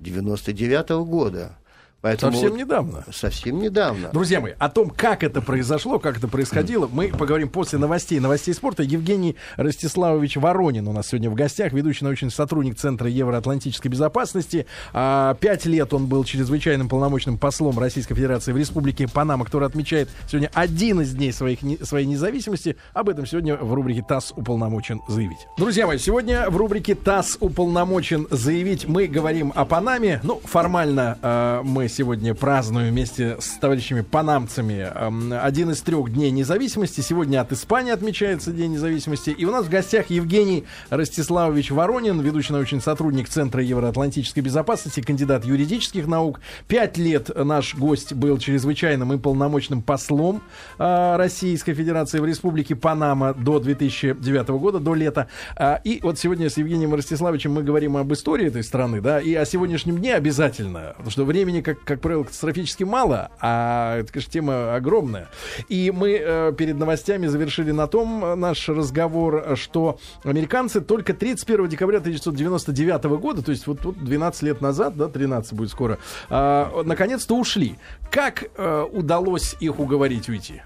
1999 0.00 1.04
года. 1.06 1.56
Поэтому 2.02 2.32
Совсем 2.32 2.56
недавно. 2.56 3.04
Совсем 3.12 3.58
недавно. 3.58 4.08
Друзья 4.12 4.40
мои, 4.40 4.52
о 4.58 4.70
том, 4.70 4.88
как 4.88 5.22
это 5.22 5.42
произошло, 5.42 5.98
как 5.98 6.16
это 6.16 6.28
происходило, 6.28 6.88
мы 6.90 7.08
поговорим 7.08 7.50
после 7.50 7.78
новостей, 7.78 8.18
новостей 8.20 8.54
спорта. 8.54 8.82
Евгений 8.82 9.36
Ростиславович 9.56 10.36
Воронин 10.36 10.88
у 10.88 10.92
нас 10.92 11.08
сегодня 11.08 11.28
в 11.28 11.34
гостях, 11.34 11.72
ведущий 11.72 12.04
научный 12.04 12.30
сотрудник 12.30 12.78
Центра 12.78 13.08
Евроатлантической 13.08 13.90
безопасности. 13.90 14.66
А, 14.94 15.34
Пять 15.34 15.66
лет 15.66 15.92
он 15.92 16.06
был 16.06 16.24
чрезвычайным 16.24 16.88
полномочным 16.88 17.36
послом 17.36 17.78
Российской 17.78 18.14
Федерации 18.14 18.52
в 18.52 18.56
Республике 18.56 19.06
Панама, 19.06 19.44
который 19.44 19.68
отмечает 19.68 20.08
сегодня 20.26 20.50
один 20.54 21.02
из 21.02 21.12
дней 21.12 21.32
своих, 21.32 21.58
своей 21.82 22.06
независимости. 22.06 22.76
Об 22.94 23.10
этом 23.10 23.26
сегодня 23.26 23.56
в 23.56 23.74
рубрике 23.74 24.02
ТАСС 24.06 24.32
уполномочен 24.34 25.02
заявить. 25.06 25.46
Друзья 25.58 25.86
мои, 25.86 25.98
сегодня 25.98 26.48
в 26.48 26.56
рубрике 26.56 26.94
ТАСС 26.94 27.36
уполномочен 27.40 28.26
заявить 28.30 28.88
мы 28.88 29.06
говорим 29.06 29.52
о 29.54 29.66
Панаме. 29.66 30.20
Ну, 30.22 30.40
формально 30.44 31.18
э, 31.20 31.60
мы 31.62 31.89
сегодня 31.90 32.34
празднуем 32.34 32.90
вместе 32.90 33.36
с 33.40 33.58
товарищами 33.58 34.00
панамцами 34.00 34.90
эм, 34.94 35.32
один 35.32 35.70
из 35.70 35.82
трех 35.82 36.12
дней 36.12 36.30
независимости. 36.30 37.00
Сегодня 37.00 37.40
от 37.40 37.52
Испании 37.52 37.92
отмечается 37.92 38.52
День 38.52 38.72
независимости. 38.72 39.30
И 39.30 39.44
у 39.44 39.50
нас 39.50 39.66
в 39.66 39.68
гостях 39.68 40.08
Евгений 40.08 40.64
Ростиславович 40.90 41.72
Воронин, 41.72 42.20
ведущий 42.20 42.52
научный 42.52 42.80
сотрудник 42.80 43.28
Центра 43.28 43.62
Евроатлантической 43.62 44.42
безопасности, 44.42 45.00
кандидат 45.00 45.44
юридических 45.44 46.06
наук. 46.06 46.40
Пять 46.68 46.96
лет 46.96 47.30
наш 47.36 47.74
гость 47.74 48.12
был 48.12 48.38
чрезвычайным 48.38 49.12
и 49.12 49.18
полномочным 49.18 49.82
послом 49.82 50.42
э, 50.78 51.16
Российской 51.16 51.74
Федерации 51.74 52.20
в 52.20 52.24
Республике 52.24 52.76
Панама 52.76 53.34
до 53.34 53.58
2009 53.58 54.48
года, 54.50 54.78
до 54.78 54.94
лета. 54.94 55.28
А, 55.56 55.80
И 55.84 56.00
вот 56.02 56.18
сегодня 56.18 56.48
с 56.48 56.56
Евгением 56.56 56.94
Ростиславовичем 56.94 57.52
мы 57.52 57.62
говорим 57.62 57.96
об 57.96 58.12
истории 58.12 58.46
этой 58.46 58.62
страны, 58.62 59.00
да, 59.00 59.20
и 59.20 59.34
о 59.34 59.44
сегодняшнем 59.44 59.98
дне 59.98 60.14
обязательно, 60.14 60.94
потому 60.96 61.10
что 61.10 61.24
времени, 61.24 61.60
как, 61.60 61.79
как 61.84 62.00
правило, 62.00 62.24
катастрофически 62.24 62.84
мало, 62.84 63.30
а 63.40 63.98
это, 63.98 64.12
конечно, 64.12 64.32
тема 64.32 64.74
огромная. 64.74 65.28
И 65.68 65.90
мы 65.90 66.12
э, 66.12 66.52
перед 66.56 66.76
новостями 66.76 67.26
завершили 67.26 67.70
на 67.70 67.86
том 67.86 68.24
э, 68.24 68.34
наш 68.34 68.68
разговор, 68.68 69.44
э, 69.44 69.56
что 69.56 69.98
американцы 70.24 70.80
только 70.80 71.14
31 71.14 71.68
декабря 71.68 71.98
1999 71.98 73.04
года, 73.20 73.42
то 73.42 73.50
есть 73.50 73.66
вот, 73.66 73.84
вот 73.84 73.98
12 73.98 74.42
лет 74.42 74.60
назад, 74.60 74.96
да, 74.96 75.08
13 75.08 75.52
будет 75.54 75.70
скоро, 75.70 75.98
э, 76.28 76.82
наконец-то 76.84 77.36
ушли. 77.36 77.76
Как 78.10 78.44
э, 78.56 78.86
удалось 78.90 79.56
их 79.60 79.78
уговорить 79.78 80.28
уйти? 80.28 80.62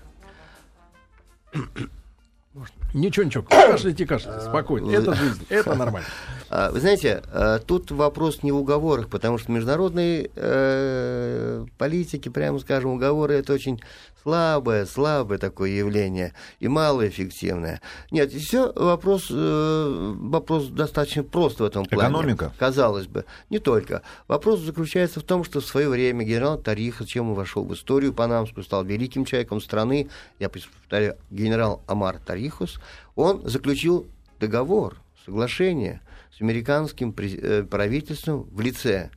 Ничего, 2.93 3.25
ничего. 3.25 3.43
Кашляйте, 3.43 4.07
кашляйте. 4.07 4.47
Спокойно. 4.47 4.91
Это 4.91 5.15
жизнь. 5.15 5.45
Это 5.49 5.75
нормально. 5.75 6.07
А, 6.51 6.71
Вы 6.71 6.81
знаете, 6.81 7.23
э, 7.33 7.59
тут 7.67 7.91
вопрос 7.91 8.43
не 8.43 8.53
в 8.53 8.57
уговорах, 8.57 9.09
потому 9.09 9.39
что 9.39 9.53
международные 9.53 10.31
э, 10.35 11.67
политики, 11.79 12.29
прямо 12.29 12.59
скажем, 12.59 12.93
уговоры 12.93 13.35
это 13.35 13.53
очень 13.53 13.81
слабое, 14.25 14.87
слабое 14.87 15.39
такое 15.39 15.71
явление 15.71 16.33
и 16.59 16.67
малоэффективное. 16.67 17.81
Нет, 18.11 18.33
все 18.33 18.73
вопрос, 18.73 19.29
э, 19.31 20.15
вопрос 20.17 20.69
достаточно 20.69 21.23
прост 21.23 21.61
в 21.61 21.65
этом 21.65 21.85
плане. 21.85 22.11
Экономика? 22.11 22.53
Казалось 22.59 23.07
бы. 23.07 23.25
Не 23.51 23.59
только. 23.59 24.03
Вопрос 24.27 24.61
заключается 24.61 25.21
в 25.21 25.25
том, 25.25 25.45
что 25.45 25.61
в 25.61 25.67
свое 25.67 25.89
время 25.89 26.25
генерал 26.25 26.59
Тариха, 26.59 27.07
чем 27.07 27.31
он 27.31 27.35
вошел 27.35 27.65
в 27.65 27.75
историю 27.75 28.13
панамскую, 28.13 28.65
стал 28.65 28.85
великим 28.85 29.25
человеком 29.25 29.61
страны, 29.61 30.09
я 30.39 30.49
повторяю, 30.49 31.17
генерал 31.31 31.83
Амар 31.87 32.19
Тарихус, 32.19 32.81
он 33.15 33.43
заключил 33.45 34.07
договор, 34.41 34.97
соглашение 35.25 36.01
с 36.37 36.41
американским 36.41 37.15
э, 37.17 37.63
правительством 37.63 38.43
в 38.51 38.61
лице 38.61 39.11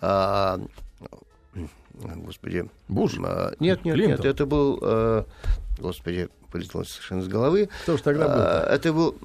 а, 0.00 0.60
господи, 1.94 2.68
Буш? 2.88 3.18
а, 3.22 3.54
нет, 3.60 3.84
нет, 3.84 3.94
Клинтон? 3.94 4.16
нет, 4.16 4.24
это 4.24 4.46
был, 4.46 4.78
э, 4.82 5.24
господи, 5.78 6.28
полетело 6.50 6.84
совершенно 6.84 7.22
с 7.22 7.28
головы. 7.28 7.68
Кто 7.82 7.96
ж 7.96 8.00
тогда 8.00 8.26
был? 8.26 8.34
А, 8.36 8.74
это 8.74 8.92
был, 8.92 9.16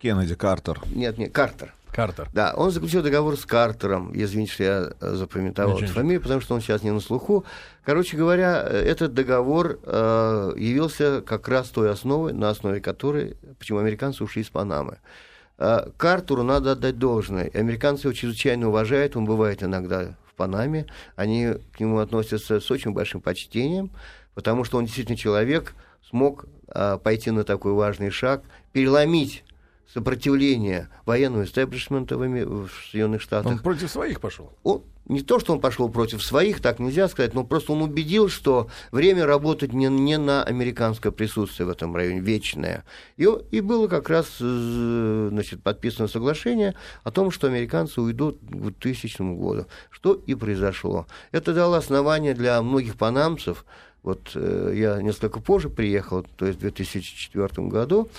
Кеннеди, 0.00 0.34
Картер. 0.34 0.80
нет, 0.94 1.18
нет, 1.18 1.32
Картер. 1.32 1.74
Картер. 1.90 2.28
Да, 2.34 2.52
он 2.54 2.70
заключил 2.70 3.02
договор 3.02 3.36
с 3.36 3.46
Картером. 3.46 4.12
Извините, 4.14 4.52
что 4.52 4.62
я 4.62 4.90
э, 5.00 5.14
запамятовал 5.14 5.72
Ничего, 5.72 5.86
эту 5.86 5.94
фамилию, 5.94 6.20
потому 6.20 6.40
что 6.42 6.54
он 6.54 6.60
сейчас 6.60 6.82
не 6.82 6.92
на 6.92 7.00
слуху. 7.00 7.44
Короче 7.82 8.16
говоря, 8.16 8.62
этот 8.62 9.14
договор 9.14 9.80
э, 9.82 10.52
явился 10.58 11.22
как 11.22 11.48
раз 11.48 11.70
той 11.70 11.90
основой, 11.90 12.34
на 12.34 12.50
основе 12.50 12.80
которой, 12.80 13.36
почему 13.58 13.78
американцы 13.78 14.22
ушли 14.22 14.42
из 14.42 14.50
Панамы. 14.50 14.98
Э, 14.98 15.27
Картеру 15.58 16.44
надо 16.44 16.72
отдать 16.72 16.98
должное. 16.98 17.50
Американцы 17.52 18.06
его 18.06 18.12
чрезвычайно 18.12 18.68
уважают, 18.68 19.16
он 19.16 19.24
бывает 19.24 19.62
иногда 19.62 20.16
в 20.26 20.34
Панаме. 20.34 20.86
Они 21.16 21.54
к 21.72 21.80
нему 21.80 21.98
относятся 21.98 22.60
с 22.60 22.70
очень 22.70 22.92
большим 22.92 23.20
почтением, 23.20 23.90
потому 24.34 24.62
что 24.62 24.78
он 24.78 24.84
действительно 24.84 25.16
человек, 25.16 25.74
смог 26.08 26.46
э, 26.68 26.98
пойти 27.02 27.32
на 27.32 27.42
такой 27.42 27.72
важный 27.72 28.10
шаг, 28.10 28.42
переломить 28.72 29.44
сопротивление 29.92 30.88
военного 31.06 31.44
истеблишмента 31.44 32.16
в, 32.18 32.68
Соединенных 32.90 33.22
Штатах. 33.22 33.52
Он 33.52 33.58
против 33.58 33.90
своих 33.90 34.20
пошел. 34.20 34.52
Он- 34.62 34.82
не 35.08 35.22
то, 35.22 35.38
что 35.38 35.54
он 35.54 35.60
пошел 35.60 35.88
против 35.88 36.22
своих, 36.22 36.60
так 36.60 36.78
нельзя 36.78 37.08
сказать, 37.08 37.32
но 37.34 37.42
просто 37.42 37.72
он 37.72 37.82
убедил, 37.82 38.28
что 38.28 38.68
время 38.92 39.24
работать 39.26 39.72
не, 39.72 39.86
не 39.86 40.18
на 40.18 40.44
американское 40.44 41.10
присутствие 41.10 41.66
в 41.66 41.70
этом 41.70 41.96
районе, 41.96 42.20
вечное. 42.20 42.84
И, 43.16 43.26
и 43.50 43.60
было 43.60 43.88
как 43.88 44.10
раз 44.10 44.36
э, 44.40 45.28
значит, 45.32 45.62
подписано 45.62 46.08
соглашение 46.08 46.74
о 47.04 47.10
том, 47.10 47.30
что 47.30 47.46
американцы 47.46 48.02
уйдут 48.02 48.38
к 48.40 48.54
2000 48.54 49.22
году, 49.34 49.66
что 49.88 50.12
и 50.12 50.34
произошло. 50.34 51.06
Это 51.32 51.54
дало 51.54 51.76
основание 51.76 52.34
для 52.34 52.60
многих 52.62 52.96
панамцев. 52.96 53.64
Вот 54.02 54.32
э, 54.34 54.72
я 54.74 55.02
несколько 55.02 55.40
позже 55.40 55.70
приехал, 55.70 56.24
то 56.36 56.46
есть 56.46 56.58
в 56.58 56.60
2004 56.62 57.66
году, 57.68 58.10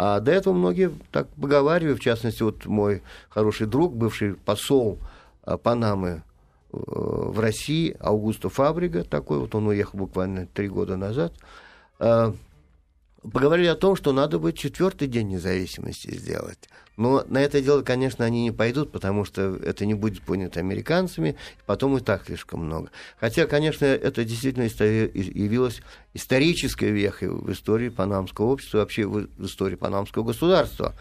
а 0.00 0.20
до 0.20 0.30
этого 0.30 0.54
многие 0.54 0.92
так 1.10 1.26
поговаривали, 1.30 1.94
в 1.94 2.00
частности, 2.00 2.44
вот 2.44 2.66
мой 2.66 3.02
хороший 3.30 3.66
друг, 3.66 3.96
бывший 3.96 4.34
посол 4.34 5.00
а, 5.42 5.58
Панамы 5.58 6.08
э, 6.08 6.12
в 6.70 7.40
России, 7.40 7.96
Аугусто 7.98 8.48
Фабрига, 8.48 9.02
такой 9.02 9.40
вот, 9.40 9.56
он 9.56 9.66
уехал 9.66 9.98
буквально 9.98 10.46
три 10.46 10.68
года 10.68 10.96
назад, 10.96 11.34
э, 11.98 12.32
поговорили 13.30 13.66
о 13.68 13.74
том, 13.74 13.96
что 13.96 14.12
надо 14.12 14.38
будет 14.38 14.56
четвертый 14.56 15.08
день 15.08 15.28
независимости 15.28 16.14
сделать. 16.14 16.68
Но 16.96 17.24
на 17.28 17.38
это 17.38 17.60
дело, 17.62 17.82
конечно, 17.82 18.24
они 18.24 18.42
не 18.42 18.50
пойдут, 18.50 18.90
потому 18.90 19.24
что 19.24 19.54
это 19.56 19.86
не 19.86 19.94
будет 19.94 20.20
понято 20.22 20.58
американцами, 20.58 21.36
потом 21.64 21.96
и 21.96 22.00
так 22.00 22.26
слишком 22.26 22.64
много. 22.64 22.90
Хотя, 23.20 23.46
конечно, 23.46 23.84
это 23.84 24.24
действительно 24.24 24.64
явилось 24.64 25.80
исторической 26.12 26.90
вехой 26.90 27.30
в 27.30 27.52
истории 27.52 27.88
панамского 27.88 28.46
общества, 28.46 28.78
вообще 28.78 29.06
в 29.06 29.28
в 29.28 29.46
истории 29.46 29.76
панамского 29.76 30.24
государства. 30.24 30.94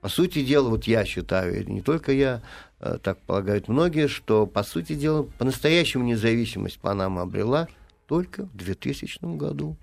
По 0.00 0.08
сути 0.08 0.44
дела, 0.44 0.68
вот 0.68 0.84
я 0.84 1.04
считаю, 1.04 1.62
и 1.62 1.70
не 1.70 1.80
только 1.80 2.12
я, 2.12 2.42
э, 2.80 2.98
так 3.02 3.20
полагают 3.22 3.68
многие, 3.68 4.08
что, 4.08 4.46
по 4.46 4.62
сути 4.62 4.94
дела, 4.94 5.22
по-настоящему 5.22 6.04
независимость 6.04 6.78
Панама 6.80 7.22
обрела 7.22 7.68
только 8.06 8.46
в 8.46 8.56
2000 8.56 9.36
году. 9.36 9.76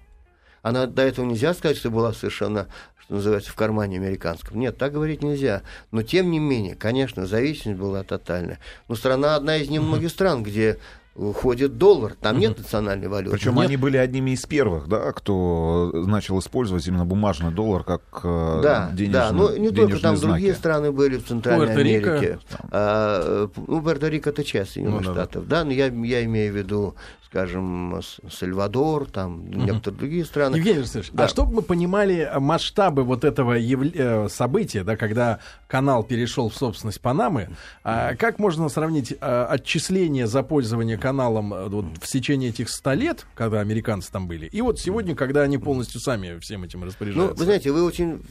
Она 0.63 0.87
до 0.87 1.03
этого 1.03 1.25
нельзя 1.25 1.53
сказать, 1.53 1.77
что 1.77 1.91
была 1.91 2.13
совершенно, 2.13 2.67
что 2.97 3.15
называется, 3.15 3.51
в 3.51 3.55
кармане 3.55 3.97
американском. 3.97 4.59
Нет, 4.59 4.77
так 4.77 4.93
говорить 4.93 5.21
нельзя. 5.21 5.61
Но 5.91 6.01
тем 6.01 6.31
не 6.31 6.39
менее, 6.39 6.73
конечно, 6.73 7.27
зависимость 7.27 7.79
была 7.79 8.03
тотальная. 8.03 8.59
Но 8.87 8.95
страна 8.95 9.35
одна 9.35 9.57
из 9.57 9.69
немногих 9.69 10.09
стран, 10.09 10.41
где 10.41 10.79
ходит 11.15 11.77
доллар. 11.77 12.15
Там 12.19 12.39
нет 12.39 12.57
национальной 12.57 13.07
валюты. 13.07 13.35
Причем 13.37 13.55
нет. 13.55 13.65
они 13.65 13.77
были 13.77 13.97
одними 13.97 14.31
из 14.31 14.45
первых, 14.45 14.87
да, 14.87 15.11
кто 15.11 15.91
начал 15.93 16.39
использовать 16.39 16.87
именно 16.87 17.05
бумажный 17.05 17.51
доллар 17.51 17.83
как 17.83 18.01
э, 18.23 18.59
да, 18.63 18.89
денежный, 18.93 19.11
да, 19.13 19.31
но 19.31 19.55
не 19.55 19.69
только 19.69 19.99
там 19.99 20.17
знаки. 20.17 20.31
другие 20.31 20.53
страны 20.55 20.91
были 20.91 21.17
в 21.17 21.25
Центральной 21.27 21.67
Пуэрто-Рико. 21.67 22.17
Америке. 22.17 22.39
А, 22.71 23.47
ну, 23.55 23.81
Пуэрто-Рико 23.81 24.29
это 24.29 24.43
часть 24.43 24.71
Соединенных 24.73 25.01
Ну, 25.01 25.07
да, 25.07 25.13
да. 25.13 25.23
Штатов, 25.25 25.47
да, 25.47 25.63
но 25.63 25.71
я, 25.71 25.85
я 25.87 26.23
имею 26.23 26.51
в 26.51 26.55
виду, 26.57 26.95
скажем, 27.27 28.01
Сальвадор, 28.31 29.05
там 29.05 29.49
некоторые 29.49 29.99
другие 29.99 30.25
страны. 30.25 30.55
Евгений 30.55 30.79
Александрович, 30.79 31.11
Да. 31.13 31.25
а 31.25 31.27
чтобы 31.27 31.53
мы 31.55 31.61
понимали 31.61 32.31
масштабы 32.39 33.03
вот 33.03 33.23
этого 33.23 33.57
э, 33.59 34.29
события, 34.29 34.83
да, 34.83 34.97
когда 34.97 35.39
канал 35.67 36.03
перешел 36.03 36.49
в 36.49 36.55
собственность 36.55 37.01
Панамы, 37.01 37.49
а 37.83 38.15
как 38.15 38.37
можно 38.39 38.69
сравнить 38.69 39.15
а, 39.19 39.45
отчисление 39.47 40.27
за 40.27 40.43
пользование 40.43 40.97
каналом 41.03 41.53
э, 41.53 41.67
вот, 41.69 41.85
в 42.01 42.07
течение 42.07 42.49
этих 42.49 42.69
100 42.69 42.93
лет, 42.93 43.25
когда 43.35 43.59
американцы 43.59 44.11
там 44.11 44.27
были, 44.27 44.47
и 44.47 44.61
вот 44.61 44.79
сегодня, 44.79 45.15
когда 45.15 45.41
они 45.41 45.57
полностью 45.57 45.99
сами 46.01 46.39
всем 46.39 46.63
этим 46.63 46.79
Ну, 46.79 46.85
распоряжаются? 46.87 47.35
вы 47.37 47.43
знаете, 47.45 47.71
вы 47.71 47.83
очень, 47.83 48.21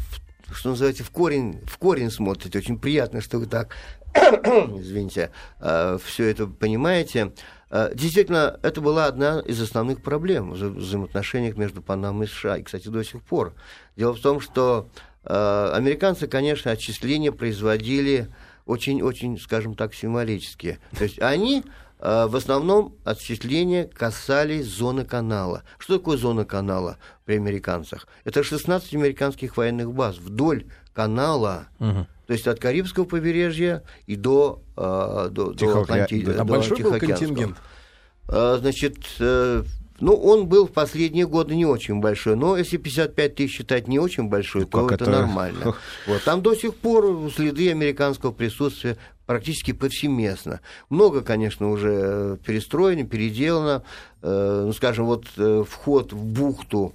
что 0.53 0.71
называется, 0.71 1.05
в 1.05 1.11
корень, 1.11 1.61
в 1.67 1.79
корень 1.79 2.11
смотрите. 2.11 2.59
Очень 2.59 2.79
приятно, 2.79 3.21
что 3.21 3.39
вы 3.39 3.47
так, 3.47 3.77
извините, 4.15 5.31
все 5.61 6.25
это 6.29 6.47
понимаете. 6.47 7.33
Э, 7.71 7.91
Действительно, 7.95 8.59
это 8.63 8.81
была 8.81 9.07
одна 9.07 9.41
из 9.41 9.61
основных 9.61 10.03
проблем 10.03 10.51
в 10.51 10.55
вза- 10.57 10.75
взаимоотношениях 10.75 11.57
между 11.57 11.81
Панамой 11.83 12.27
и 12.27 12.31
США. 12.31 12.59
И, 12.59 12.63
кстати, 12.63 12.89
до 12.89 13.03
сих 13.05 13.23
пор. 13.23 13.55
Дело 13.97 14.13
в 14.15 14.21
том, 14.21 14.41
что 14.41 14.89
э, 15.25 15.71
американцы, 15.75 16.27
конечно, 16.27 16.71
отчисления 16.71 17.33
производили 17.33 18.29
очень-очень, 18.67 19.39
скажем 19.41 19.75
так, 19.75 19.95
символические. 19.95 20.79
То 20.97 21.05
есть 21.05 21.19
они 21.21 21.63
э, 21.63 21.92
в 22.03 22.35
основном 22.37 22.97
отчисления 23.05 23.87
касались 23.87 24.67
зоны 24.67 25.05
канала. 25.05 25.63
Что 25.79 25.99
такое 25.99 26.17
зона 26.19 26.45
канала 26.45 26.97
при 27.25 27.37
американцах? 27.37 28.09
Это 28.25 28.43
16 28.43 28.95
американских 28.95 29.57
военных 29.57 29.93
баз 29.93 30.19
вдоль 30.19 30.65
канала, 30.93 31.69
Мгм. 31.79 32.07
то 32.27 32.33
есть 32.33 32.47
от 32.49 32.59
Карибского 32.59 33.05
побережья 33.05 33.83
и 34.07 34.17
до, 34.17 34.63
э, 34.77 35.29
до, 35.31 35.53
до, 35.53 35.53
Тихоокеа- 35.55 36.07
Атланти- 36.09 36.25
до 36.37 36.45
большой 36.45 36.79
был 36.79 36.93
Тихоокеанского. 36.93 37.19
контингент? 37.29 37.57
Э, 38.29 38.57
Значит, 38.61 38.97
э, 39.21 39.63
ну, 40.01 40.15
он 40.15 40.47
был 40.49 40.67
в 40.67 40.73
последние 40.73 41.27
годы 41.29 41.55
не 41.55 41.67
очень 41.67 42.01
большой, 42.01 42.35
но 42.37 42.57
если 42.57 42.77
55 42.79 43.37
тысяч 43.37 43.57
считать 43.57 43.87
не 43.89 43.99
очень 44.01 44.29
большой, 44.29 44.65
то 44.65 44.87
как 44.87 44.93
это, 45.01 45.05
это? 45.05 45.21
нормально. 45.21 45.75
Вот. 46.07 46.23
Там 46.25 46.43
до 46.43 46.55
сих 46.55 46.75
пор 46.75 47.31
следы 47.35 47.71
американского 47.71 48.33
присутствия 48.33 48.97
практически 49.33 49.73
повсеместно. 49.73 50.61
Много, 50.91 51.23
конечно, 51.23 51.71
уже 51.71 51.91
э, 51.91 52.37
перестроено, 52.45 53.05
переделано. 53.05 53.83
Э, 54.21 54.65
Ну, 54.67 54.73
скажем, 54.75 55.07
вот 55.07 55.27
э, 55.39 55.65
вход 55.67 56.13
в 56.13 56.25
бухту 56.25 56.93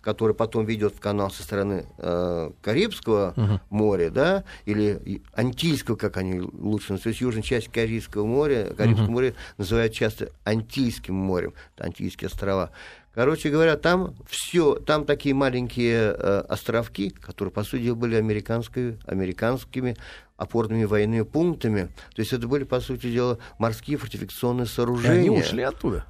который 0.00 0.36
потом 0.36 0.64
ведет 0.64 0.94
в 0.94 1.00
канал 1.00 1.32
со 1.32 1.42
стороны 1.42 1.84
э, 1.98 2.50
Карибского 2.62 3.60
моря, 3.70 4.08
да, 4.10 4.44
или 4.64 5.20
Антильского, 5.34 5.96
как 5.96 6.16
они 6.16 6.40
лучше 6.40 6.92
называют, 6.92 7.02
то 7.02 7.08
есть 7.08 7.20
южная 7.20 7.42
часть 7.42 7.72
Карибского 7.72 8.24
моря, 8.24 8.72
Карибского 8.78 9.10
моря 9.10 9.34
называют 9.58 9.92
часто 9.92 10.30
Антильским 10.44 11.16
морем, 11.16 11.54
Антильские 11.76 12.28
острова. 12.28 12.70
Короче 13.16 13.48
говоря, 13.48 13.78
там 13.78 14.14
все, 14.28 14.74
там 14.74 15.06
такие 15.06 15.34
маленькие 15.34 16.14
э, 16.14 16.44
островки, 16.50 17.08
которые, 17.08 17.50
по 17.50 17.64
сути, 17.64 17.88
были 17.88 18.14
американской, 18.14 18.98
американскими 19.06 19.96
опорными 20.36 20.84
военными 20.84 21.22
пунктами. 21.22 21.88
То 22.14 22.20
есть 22.20 22.34
это 22.34 22.46
были, 22.46 22.64
по 22.64 22.78
сути 22.78 23.10
дела, 23.10 23.38
морские 23.58 23.96
фортификационные 23.96 24.66
И 24.66 24.68
сооружения. 24.68 25.30
они 25.30 25.30
ушли 25.30 25.62
оттуда. 25.62 26.04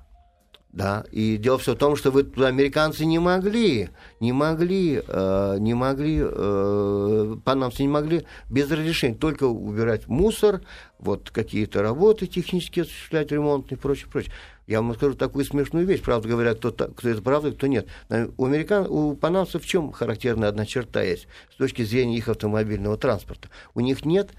Да, 0.72 1.04
и 1.12 1.36
дело 1.36 1.58
все 1.58 1.76
в 1.76 1.78
том, 1.78 1.94
что 1.94 2.10
вы 2.10 2.24
туда 2.24 2.48
американцы 2.48 3.06
не 3.06 3.20
могли, 3.20 3.88
не 4.18 4.32
могли, 4.32 5.00
э, 5.06 5.56
не 5.60 5.74
могли, 5.74 6.18
э, 6.20 7.36
панамцы 7.44 7.82
не 7.82 7.88
могли 7.88 8.26
без 8.50 8.68
разрешения 8.68 9.14
только 9.14 9.44
убирать 9.44 10.08
мусор, 10.08 10.60
вот 10.98 11.30
какие-то 11.30 11.82
работы 11.82 12.26
технические 12.26 12.82
осуществлять, 12.82 13.30
ремонтные 13.30 13.78
и 13.78 13.80
прочее, 13.80 14.08
прочее. 14.10 14.32
Я 14.66 14.80
вам 14.82 14.94
скажу 14.94 15.14
такую 15.14 15.44
смешную 15.44 15.86
вещь, 15.86 16.02
правда 16.02 16.28
говоря, 16.28 16.54
кто, 16.54 16.72
кто 16.72 17.08
это 17.08 17.22
правда, 17.22 17.52
кто 17.52 17.66
нет. 17.68 17.86
Э, 18.08 18.28
У, 18.36 18.46
американ, 18.46 18.86
у 18.88 19.14
панамцев 19.14 19.62
в 19.62 19.66
чем 19.66 19.92
характерна 19.92 20.48
одна 20.48 20.66
черта 20.66 21.02
есть 21.02 21.28
с 21.52 21.56
точки 21.56 21.82
зрения 21.82 22.16
их 22.16 22.28
автомобильного 22.28 22.96
транспорта? 22.96 23.48
У 23.74 23.80
них 23.80 24.04
нет 24.04 24.30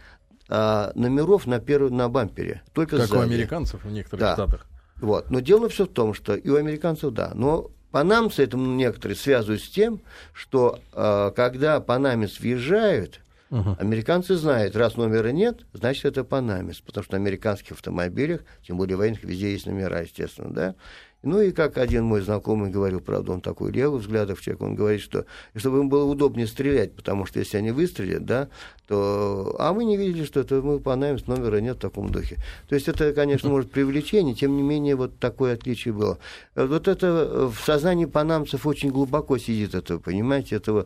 а, 0.49 0.91
номеров 0.95 1.45
на, 1.47 1.59
первый, 1.59 1.91
на 1.91 2.09
бампере, 2.09 2.61
только 2.73 2.97
Как 2.97 3.05
у 3.05 3.07
сзади. 3.09 3.33
американцев 3.33 3.83
в 3.83 3.91
некоторых 3.91 4.19
Да. 4.21 4.33
штатах. 4.33 4.65
Вот. 4.97 5.29
Но 5.29 5.39
дело 5.39 5.69
все 5.69 5.85
в 5.85 5.89
том, 5.89 6.13
что 6.13 6.35
и 6.35 6.49
у 6.49 6.55
американцев, 6.55 7.13
да, 7.13 7.31
но 7.33 7.69
панамцы 7.91 8.43
это 8.43 8.57
некоторые 8.57 9.15
связывают 9.15 9.61
с 9.61 9.69
тем, 9.69 10.01
что 10.33 10.79
э, 10.93 11.31
когда 11.35 11.79
панамец 11.79 12.39
въезжают, 12.39 13.19
Мгм. 13.49 13.77
американцы 13.79 14.35
знают, 14.35 14.75
раз 14.75 14.97
номера 14.97 15.29
нет, 15.29 15.65
значит 15.73 16.05
это 16.05 16.23
панамец, 16.23 16.81
потому 16.81 17.03
что 17.03 17.13
на 17.13 17.23
американских 17.23 17.73
автомобилях, 17.73 18.41
тем 18.65 18.77
более 18.77 18.97
военных, 18.97 19.23
везде 19.23 19.51
есть 19.51 19.65
номера, 19.65 20.01
естественно, 20.01 20.53
да. 20.53 20.75
Ну 21.23 21.41
и 21.41 21.51
как 21.51 21.77
один 21.79 22.05
мой 22.05 22.21
знакомый 22.21 22.69
говорил, 22.69 22.99
правда, 22.99 23.31
он 23.31 23.41
такой 23.41 23.71
левый 23.71 23.99
взглядов 23.99 24.39
человек, 24.39 24.61
он 24.61 24.75
говорит, 24.75 25.01
что 25.01 25.25
чтобы 25.55 25.79
им 25.79 25.89
было 25.89 26.03
удобнее 26.03 26.45
стрелять, 26.45 26.93
потому 26.93 27.25
что 27.25 27.39
если 27.39 27.57
они 27.57 27.71
выстрелят, 27.71 28.23
да, 28.23 28.49
то... 28.87 29.55
А 29.57 29.73
мы 29.73 29.83
не 29.83 29.97
видели, 29.97 30.25
что 30.25 30.41
это 30.41 30.61
мы 30.61 30.79
панамец, 30.79 31.25
номера 31.25 31.59
нет 31.59 31.77
в 31.77 31.79
таком 31.79 32.11
духе. 32.11 32.37
То 32.69 32.75
есть 32.75 32.87
это, 32.87 33.13
конечно, 33.13 33.49
может 33.49 33.71
привлечение, 33.71 34.35
тем 34.35 34.55
не 34.55 34.61
менее 34.61 34.95
вот 34.95 35.17
такое 35.17 35.55
отличие 35.55 35.93
было. 35.93 36.19
Вот 36.55 36.87
это 36.87 37.07
э, 37.07 37.45
в 37.51 37.65
сознании 37.65 38.05
панамцев 38.05 38.67
очень 38.67 38.89
глубоко 38.89 39.37
сидит, 39.37 39.73
это, 39.73 39.99
понимаете, 39.99 40.55
этого... 40.55 40.85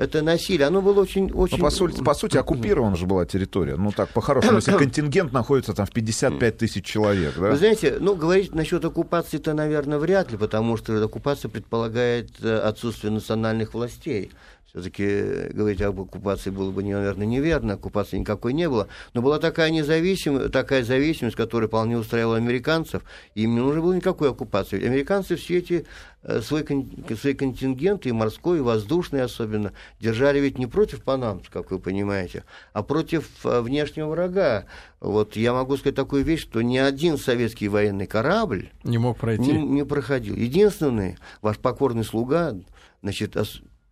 Это 0.00 0.22
насилие, 0.22 0.66
оно 0.66 0.80
было 0.80 1.02
очень... 1.02 1.28
Ну, 1.28 1.40
очень... 1.40 1.58
по, 1.58 1.68
сути, 1.68 2.02
по 2.02 2.14
сути, 2.14 2.38
оккупирована 2.38 2.96
же 2.96 3.04
была 3.04 3.26
территория. 3.26 3.76
Ну, 3.76 3.92
так, 3.92 4.08
по-хорошему, 4.08 4.56
если 4.56 4.72
контингент 4.78 5.30
находится 5.30 5.74
там 5.74 5.84
в 5.84 5.90
55 5.90 6.56
тысяч 6.56 6.86
человек, 6.86 7.34
да? 7.36 7.50
Вы 7.50 7.58
знаете, 7.58 7.98
ну, 8.00 8.14
говорить 8.14 8.54
насчет 8.54 8.82
оккупации-то, 8.82 9.52
наверное, 9.52 9.98
вряд 9.98 10.32
ли, 10.32 10.38
потому 10.38 10.78
что 10.78 11.04
оккупация 11.04 11.50
предполагает 11.50 12.30
э, 12.42 12.60
отсутствие 12.60 13.12
национальных 13.12 13.74
властей. 13.74 14.30
Все-таки 14.70 15.48
говорить 15.52 15.82
об 15.82 16.00
оккупации 16.00 16.50
было 16.50 16.70
бы, 16.70 16.84
наверное, 16.84 17.26
неверно, 17.26 17.74
оккупации 17.74 18.18
никакой 18.18 18.52
не 18.52 18.68
было. 18.68 18.86
Но 19.14 19.20
была 19.22 19.40
такая 19.40 19.70
независимость, 19.70 20.52
такая 20.52 20.84
зависимость, 20.84 21.34
которая 21.36 21.66
вполне 21.66 21.98
устраивала 21.98 22.36
американцев, 22.36 23.02
и 23.34 23.42
им 23.42 23.54
не 23.54 23.60
нужно 23.60 23.80
было 23.82 23.94
никакой 23.94 24.30
оккупации. 24.30 24.84
Американцы 24.86 25.34
все 25.34 25.58
эти 25.58 25.86
э, 26.22 26.40
кон- 26.64 26.88
свои 27.20 27.34
контингенты, 27.34 28.10
и 28.10 28.12
морской, 28.12 28.58
и 28.58 28.60
воздушный 28.60 29.22
особенно, 29.22 29.72
держали 29.98 30.38
ведь 30.38 30.56
не 30.56 30.66
против 30.68 31.02
панамцев, 31.02 31.50
как 31.50 31.72
вы 31.72 31.80
понимаете, 31.80 32.44
а 32.72 32.84
против 32.84 33.28
э, 33.44 33.60
внешнего 33.62 34.08
врага. 34.10 34.66
Вот 35.00 35.34
я 35.34 35.52
могу 35.52 35.78
сказать 35.78 35.96
такую 35.96 36.22
вещь, 36.22 36.42
что 36.42 36.62
ни 36.62 36.76
один 36.76 37.18
советский 37.18 37.66
военный 37.66 38.06
корабль 38.06 38.70
Не 38.84 38.98
мог 38.98 39.18
пройти. 39.18 39.42
не, 39.50 39.58
не 39.62 39.84
проходил. 39.84 40.36
Единственный, 40.36 41.16
ваш 41.42 41.58
покорный 41.58 42.04
слуга, 42.04 42.54
значит, 43.02 43.36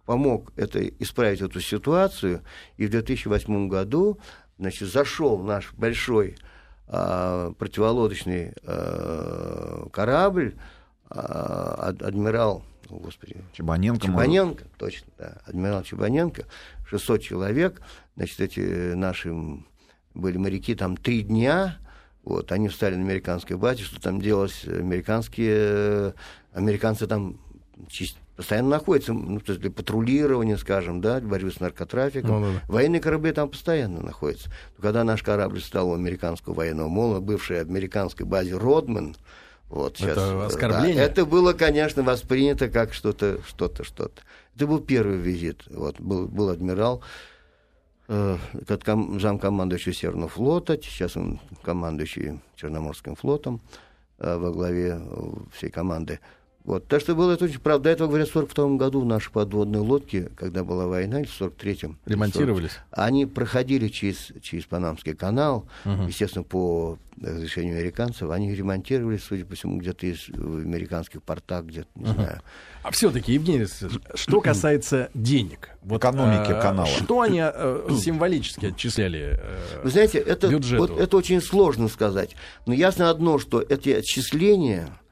помог 0.08 0.54
это, 0.56 0.80
исправить 1.00 1.42
эту 1.42 1.60
ситуацию, 1.60 2.40
и 2.78 2.86
в 2.86 2.90
2008 2.90 3.68
году, 3.68 4.18
значит, 4.58 4.88
зашел 4.88 5.36
наш 5.36 5.74
большой 5.74 6.38
а, 6.86 7.52
противолодочный 7.52 8.54
а, 8.62 9.86
корабль, 9.92 10.54
а, 11.10 11.88
ад- 11.88 12.00
адмирал, 12.00 12.64
о, 12.88 12.96
господи, 13.00 13.36
Чебаненко, 13.52 14.06
может. 14.06 14.24
Чебаненко, 14.24 14.64
точно, 14.78 15.08
да, 15.18 15.42
адмирал 15.44 15.82
Чебаненко, 15.82 16.46
600 16.88 17.20
человек, 17.20 17.82
значит, 18.16 18.40
эти 18.40 18.94
наши 18.94 19.30
были 20.14 20.38
моряки 20.38 20.74
там 20.74 20.96
три 20.96 21.20
дня, 21.20 21.76
вот, 22.24 22.50
они 22.50 22.68
встали 22.68 22.94
на 22.94 23.02
американской 23.02 23.58
базе, 23.58 23.82
что 23.82 24.00
там 24.00 24.22
делалось, 24.22 24.64
американские, 24.64 25.56
э, 25.58 26.12
американцы 26.54 27.06
там 27.06 27.38
постоянно 28.38 28.68
находятся, 28.68 29.12
ну, 29.12 29.40
то 29.40 29.50
есть 29.50 29.60
для 29.60 29.70
патрулирования, 29.72 30.56
скажем, 30.56 31.00
да, 31.00 31.20
борьбы 31.20 31.50
с 31.50 31.58
наркотрафиком. 31.58 32.40
Ну, 32.40 32.46
да, 32.46 32.52
да. 32.52 32.72
Военные 32.72 33.00
корабли 33.00 33.32
там 33.32 33.48
постоянно 33.48 34.00
находятся. 34.00 34.48
Но 34.76 34.82
когда 34.82 35.02
наш 35.02 35.24
корабль 35.24 35.60
стал 35.60 35.90
у 35.90 35.94
американского 35.94 36.54
военного 36.54 36.86
мола, 36.88 37.18
бывшей 37.18 37.60
американской 37.60 38.24
базе 38.24 38.56
Родман, 38.56 39.16
вот, 39.68 39.94
Это 39.94 40.02
сейчас, 40.02 40.18
э, 40.18 40.46
оскорбление? 40.46 40.94
да, 40.94 41.02
это 41.02 41.26
было, 41.26 41.52
конечно, 41.52 42.04
воспринято 42.04 42.68
как 42.68 42.94
что-то, 42.94 43.40
что-то, 43.44 43.82
что-то. 43.82 44.22
Это 44.54 44.68
был 44.68 44.78
первый 44.78 45.16
визит. 45.16 45.64
Вот, 45.68 46.00
был, 46.00 46.28
был 46.28 46.50
адмирал, 46.50 47.02
э, 48.06 48.36
замкомандующий 49.18 49.92
Северного 49.92 50.28
флота, 50.28 50.80
сейчас 50.80 51.16
он 51.16 51.40
командующий 51.64 52.38
Черноморским 52.54 53.16
флотом 53.16 53.60
э, 54.18 54.36
во 54.36 54.52
главе 54.52 55.00
э, 55.00 55.30
всей 55.52 55.70
команды. 55.70 56.20
Вот. 56.68 56.86
Так 56.86 57.00
что 57.00 57.14
было 57.14 57.32
это 57.32 57.46
очень 57.46 57.60
правда. 57.60 57.84
До 57.84 57.90
этого, 57.90 58.08
говорят, 58.08 58.28
в 58.28 58.32
42 58.32 58.76
году 58.76 59.02
наши 59.02 59.30
подводные 59.30 59.80
лодки, 59.80 60.28
когда 60.36 60.64
была 60.64 60.86
война, 60.86 61.20
или 61.20 61.26
в 61.26 61.40
43-м... 61.40 61.96
Ремонтировались? 62.04 62.72
40, 62.72 62.82
они 62.90 63.24
проходили 63.24 63.88
через, 63.88 64.32
через 64.42 64.66
Панамский 64.66 65.14
канал, 65.14 65.66
угу. 65.86 66.02
естественно, 66.02 66.44
по 66.44 66.98
разрешению 67.18 67.78
американцев. 67.78 68.28
Они 68.28 68.54
ремонтировались, 68.54 69.24
судя 69.24 69.46
по 69.46 69.54
всему, 69.54 69.78
где-то 69.78 70.08
из, 70.08 70.28
в 70.28 70.58
американских 70.58 71.22
портах, 71.22 71.64
где-то, 71.64 71.88
не 71.94 72.04
угу. 72.04 72.12
знаю. 72.12 72.42
А 72.82 72.90
все-таки, 72.90 73.32
Евгений 73.32 73.66
что 74.14 74.40
касается 74.42 75.08
денег, 75.14 75.70
вот, 75.80 76.02
экономики 76.02 76.52
а, 76.52 76.60
канала, 76.60 76.86
что 76.86 77.22
они 77.22 77.40
а, 77.40 77.88
символически 77.98 78.66
отчисляли 78.66 79.40
а, 79.40 79.84
Вы 79.84 79.90
знаете, 79.90 80.18
это, 80.18 80.48
бюджету? 80.48 80.82
Вот, 80.82 81.00
это 81.00 81.16
очень 81.16 81.40
сложно 81.40 81.88
сказать. 81.88 82.36
Но 82.66 82.74
ясно 82.74 83.08
одно, 83.08 83.38
что 83.38 83.62
эти 83.62 83.88
отчисления 83.88 84.90
Э, 84.90 85.07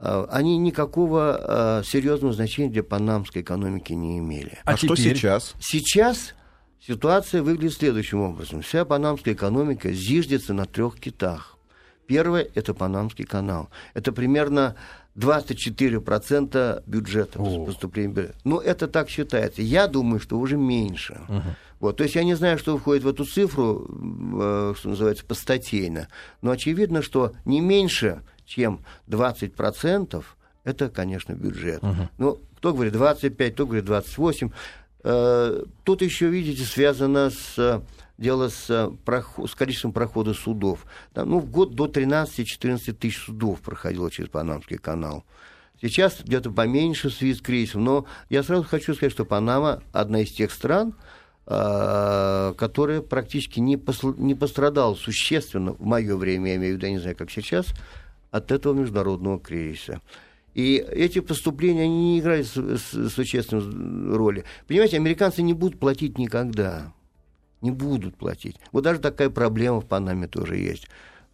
они 0.00 0.56
никакого 0.58 1.80
э, 1.80 1.82
серьезного 1.84 2.32
значения 2.32 2.70
для 2.70 2.82
панамской 2.82 3.42
экономики 3.42 3.92
не 3.92 4.18
имели. 4.18 4.58
А, 4.64 4.72
а 4.72 4.76
что 4.76 4.96
сейчас? 4.96 5.54
Сейчас 5.60 6.34
ситуация 6.84 7.42
выглядит 7.42 7.74
следующим 7.76 8.20
образом. 8.20 8.62
Вся 8.62 8.84
панамская 8.84 9.34
экономика 9.34 9.92
зиждется 9.92 10.54
на 10.54 10.64
трех 10.64 10.98
китах. 10.98 11.58
Первое– 12.06 12.48
это 12.56 12.74
Панамский 12.74 13.24
канал. 13.24 13.68
Это 13.94 14.10
примерно 14.10 14.74
24% 15.16 16.82
бюджета 16.84 17.38
поступления. 17.38 18.32
Ну, 18.42 18.58
это 18.58 18.88
так 18.88 19.08
считается. 19.08 19.62
Я 19.62 19.86
думаю, 19.86 20.18
что 20.18 20.36
уже 20.36 20.56
меньше. 20.56 21.20
Угу. 21.28 21.42
Вот, 21.78 21.96
то 21.98 22.02
есть 22.02 22.16
я 22.16 22.24
не 22.24 22.34
знаю, 22.34 22.58
что 22.58 22.76
входит 22.76 23.04
в 23.04 23.08
эту 23.08 23.24
цифру, 23.24 23.86
э, 23.88 24.74
что 24.76 24.88
называется, 24.88 25.24
постатейно, 25.24 26.08
но 26.42 26.50
очевидно, 26.50 27.00
что 27.00 27.32
не 27.44 27.60
меньше 27.60 28.22
чем 28.50 28.84
20%, 29.08 30.24
это, 30.64 30.88
конечно, 30.90 31.32
бюджет. 31.32 31.82
Угу. 31.82 32.08
Ну, 32.18 32.38
кто 32.56 32.74
говорит 32.74 32.92
25, 32.92 33.54
кто 33.54 33.64
говорит 33.64 33.86
28. 33.86 34.50
Э, 35.02 35.64
тут 35.84 36.02
еще, 36.02 36.28
видите, 36.28 36.64
связано 36.64 37.30
с 37.30 37.82
дело 38.20 38.48
с, 38.48 38.92
проход, 39.04 39.50
с 39.50 39.54
количеством 39.54 39.92
прохода 39.92 40.34
судов. 40.34 40.84
Там, 41.14 41.30
ну, 41.30 41.38
в 41.40 41.50
год 41.50 41.74
до 41.74 41.86
13-14 41.86 42.92
тысяч 42.92 43.18
судов 43.18 43.60
проходило 43.60 44.10
через 44.10 44.28
Панамский 44.28 44.76
канал. 44.76 45.24
Сейчас 45.80 46.20
где-то 46.22 46.50
поменьше 46.50 47.08
свист 47.08 47.40
крейсов, 47.40 47.80
но 47.80 48.04
я 48.28 48.42
сразу 48.42 48.64
хочу 48.64 48.94
сказать, 48.94 49.12
что 49.12 49.24
Панама 49.24 49.82
одна 49.92 50.20
из 50.20 50.30
тех 50.30 50.52
стран, 50.52 50.94
э, 51.46 52.54
которая 52.58 53.00
практически 53.00 53.58
не, 53.58 53.78
посл... 53.78 54.12
не 54.18 54.34
пострадала 54.34 54.94
существенно 54.94 55.72
в 55.72 55.80
мое 55.80 56.14
время, 56.16 56.50
я 56.50 56.56
имею 56.56 56.74
в 56.74 56.76
виду, 56.76 56.86
я 56.86 56.92
не 56.92 56.98
знаю, 56.98 57.16
как 57.16 57.30
сейчас, 57.30 57.68
от 58.30 58.52
этого 58.52 58.74
международного 58.74 59.38
кризиса. 59.38 60.00
И 60.54 60.76
эти 60.76 61.20
поступления, 61.20 61.82
они 61.82 62.14
не 62.14 62.20
играют 62.20 62.48
существенной 62.48 64.16
роли. 64.16 64.44
Понимаете, 64.66 64.96
американцы 64.96 65.42
не 65.42 65.54
будут 65.54 65.78
платить 65.78 66.18
никогда. 66.18 66.92
Не 67.60 67.70
будут 67.70 68.16
платить. 68.16 68.56
Вот 68.72 68.84
даже 68.84 69.00
такая 69.00 69.30
проблема 69.30 69.80
в 69.80 69.86
Панаме 69.86 70.26
тоже 70.26 70.56
есть. 70.56 70.88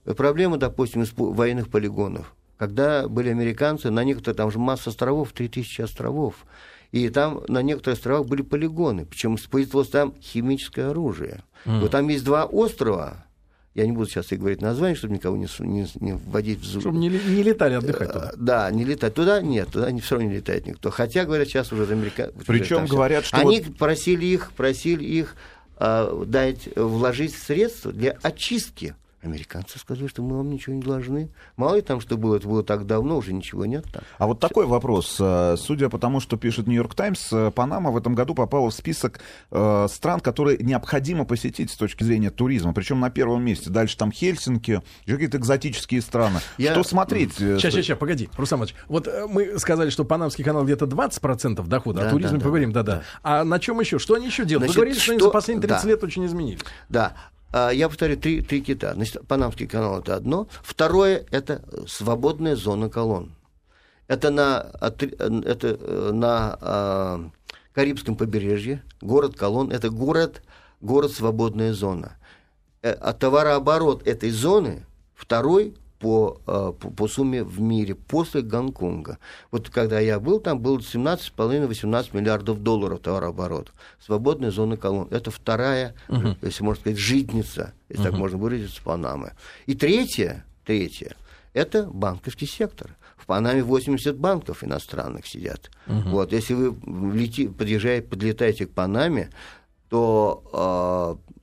Проблема, 0.04 0.58
допустим, 0.58 1.02
из 1.02 1.12
военных 1.16 1.68
полигонов. 1.68 2.34
Когда 2.58 3.08
были 3.08 3.28
американцы, 3.28 3.90
на 3.90 4.02
некоторых, 4.04 4.36
там 4.36 4.50
же 4.50 4.58
масса 4.58 4.90
островов, 4.90 5.32
3000 5.32 5.82
островов. 5.82 6.46
И 6.92 7.08
там 7.08 7.42
на 7.48 7.62
некоторых 7.62 7.98
островах 7.98 8.26
были 8.26 8.42
полигоны. 8.42 9.04
Причем 9.04 9.34
использовалось 9.34 9.88
там 9.88 10.14
химическое 10.20 10.90
оружие. 10.90 11.42
Mm. 11.64 11.80
Вот 11.80 11.90
там 11.90 12.08
есть 12.08 12.24
два 12.24 12.44
острова, 12.44 13.25
я 13.76 13.84
не 13.84 13.92
буду 13.92 14.08
сейчас 14.08 14.32
и 14.32 14.36
говорить 14.36 14.62
название, 14.62 14.96
чтобы 14.96 15.12
никого 15.12 15.36
не, 15.36 15.46
не, 15.58 15.86
не 16.00 16.14
вводить 16.14 16.60
в 16.60 16.64
зуб. 16.64 16.80
Чтобы 16.80 16.96
не, 16.96 17.10
не 17.10 17.42
летали 17.42 17.74
отдыхать 17.74 18.10
туда. 18.10 18.30
Э, 18.32 18.36
да, 18.38 18.70
не 18.70 18.84
летать 18.84 19.12
туда, 19.12 19.42
нет, 19.42 19.68
туда 19.70 19.90
не, 19.90 20.00
все 20.00 20.14
равно 20.14 20.30
не 20.30 20.36
летает 20.36 20.66
никто. 20.66 20.90
Хотя, 20.90 21.26
говорят, 21.26 21.48
сейчас 21.48 21.72
уже 21.72 21.92
американцы... 21.92 22.34
Причем 22.46 22.86
говорят, 22.86 23.26
что... 23.26 23.36
Они 23.36 23.60
вот... 23.60 23.76
просили 23.76 24.24
их, 24.24 24.52
просили 24.52 25.04
их 25.04 25.36
э, 25.78 26.24
дать, 26.26 26.70
вложить 26.74 27.34
средства 27.34 27.92
для 27.92 28.16
очистки 28.22 28.94
Американцы 29.22 29.78
сказали, 29.78 30.06
что 30.06 30.22
мы 30.22 30.36
вам 30.36 30.50
ничего 30.50 30.74
не 30.74 30.82
должны. 30.82 31.30
Мало 31.56 31.76
ли 31.76 31.82
там, 31.82 32.00
что 32.00 32.16
было, 32.16 32.36
это 32.36 32.46
было 32.46 32.62
так 32.62 32.86
давно, 32.86 33.16
уже 33.16 33.32
ничего 33.32 33.66
нет 33.66 33.84
там. 33.92 34.02
А 34.18 34.26
вот 34.26 34.40
такой 34.40 34.66
вопрос. 34.66 35.16
Э, 35.18 35.56
судя 35.58 35.88
по 35.88 35.98
тому, 35.98 36.20
что 36.20 36.36
пишет 36.36 36.66
Нью-Йорк 36.66 36.94
Таймс, 36.94 37.32
э, 37.32 37.50
Панама 37.50 37.90
в 37.90 37.96
этом 37.96 38.14
году 38.14 38.34
попала 38.34 38.70
в 38.70 38.74
список 38.74 39.20
э, 39.50 39.86
стран, 39.90 40.20
которые 40.20 40.58
необходимо 40.58 41.24
посетить 41.24 41.70
с 41.70 41.76
точки 41.76 42.04
зрения 42.04 42.30
туризма. 42.30 42.72
Причем 42.72 43.00
на 43.00 43.10
первом 43.10 43.42
месте. 43.44 43.70
Дальше 43.70 43.96
там 43.96 44.12
Хельсинки, 44.12 44.82
какие-то 45.06 45.38
экзотические 45.38 46.02
страны. 46.02 46.40
Я... 46.58 46.72
Что 46.72 46.84
смотреть? 46.84 47.34
Сейчас, 47.34 47.60
сейчас, 47.60 47.74
сейчас, 47.74 47.98
погоди, 47.98 48.28
Руслан 48.36 48.66
Вот 48.88 49.08
мы 49.28 49.58
сказали, 49.58 49.90
что 49.90 50.04
Панамский 50.04 50.44
канал 50.44 50.64
где-то 50.64 50.86
20% 50.86 51.66
дохода, 51.66 52.00
да, 52.00 52.08
о 52.08 52.10
туризме 52.10 52.38
да, 52.38 52.44
поговорим, 52.44 52.72
да-да. 52.72 52.96
Да. 52.96 53.02
А 53.22 53.44
на 53.44 53.58
чем 53.58 53.80
еще? 53.80 53.98
Что 53.98 54.14
они 54.14 54.26
еще 54.26 54.44
делают? 54.44 54.72
Значит, 54.72 54.76
Вы 54.76 54.80
говорили, 54.80 54.94
что, 54.94 55.04
что 55.04 55.12
они 55.12 55.20
за 55.20 55.30
последние 55.30 55.68
30 55.68 55.82
да. 55.82 55.88
лет 55.88 56.04
очень 56.04 56.26
изменились. 56.26 56.60
Да. 56.88 57.14
А, 57.56 57.70
я 57.70 57.88
повторю, 57.88 58.18
три, 58.18 58.42
три 58.42 58.60
кита. 58.60 58.92
Значит, 58.92 59.26
Панамский 59.26 59.66
канал 59.66 60.00
это 60.00 60.14
одно. 60.14 60.46
Второе 60.62 61.24
это 61.30 61.64
свободная 61.88 62.54
зона 62.54 62.90
колонн. 62.90 63.34
Это 64.08 64.30
на, 64.30 64.72
это 64.82 65.66
э, 65.80 66.10
на 66.12 66.58
а, 66.60 67.30
Карибском 67.72 68.14
побережье, 68.14 68.82
город 69.00 69.36
Колон, 69.36 69.72
это 69.72 69.88
город, 69.88 70.42
город 70.82 71.12
свободная 71.12 71.72
зона. 71.72 72.18
Э, 72.82 72.92
а 72.92 73.14
товарооборот 73.14 74.06
этой 74.06 74.30
зоны 74.30 74.84
второй 75.14 75.78
по, 75.98 76.40
э, 76.46 76.72
по, 76.78 76.90
по 76.90 77.08
сумме 77.08 77.42
в 77.42 77.60
мире 77.60 77.94
после 77.94 78.42
Гонконга. 78.42 79.18
Вот 79.50 79.70
когда 79.70 79.98
я 79.98 80.20
был 80.20 80.40
там, 80.40 80.60
было 80.60 80.78
17,5-18 80.78 82.16
миллиардов 82.16 82.62
долларов 82.62 83.00
товарооборот. 83.00 83.72
Свободная 84.04 84.50
зона 84.50 84.76
колонн. 84.76 85.08
Это 85.10 85.30
вторая, 85.30 85.94
угу. 86.08 86.36
если 86.42 86.62
можно 86.62 86.80
сказать, 86.80 86.98
житница, 86.98 87.72
если 87.88 88.02
угу. 88.02 88.10
так 88.10 88.18
можно 88.18 88.38
выразиться, 88.38 88.82
Панамы. 88.82 89.32
И 89.66 89.74
третье, 89.74 90.44
третье, 90.64 91.16
это 91.52 91.84
банковский 91.84 92.46
сектор. 92.46 92.96
В 93.16 93.24
Панаме 93.26 93.62
80 93.62 94.16
банков 94.16 94.62
иностранных 94.62 95.26
сидят. 95.26 95.70
Угу. 95.86 96.10
Вот, 96.10 96.32
если 96.32 96.54
вы 96.54 96.76
лети, 97.14 97.48
подъезжаете, 97.48 98.06
подлетаете 98.06 98.66
к 98.66 98.72
Панаме, 98.72 99.30
то 99.88 101.18
э, 101.28 101.35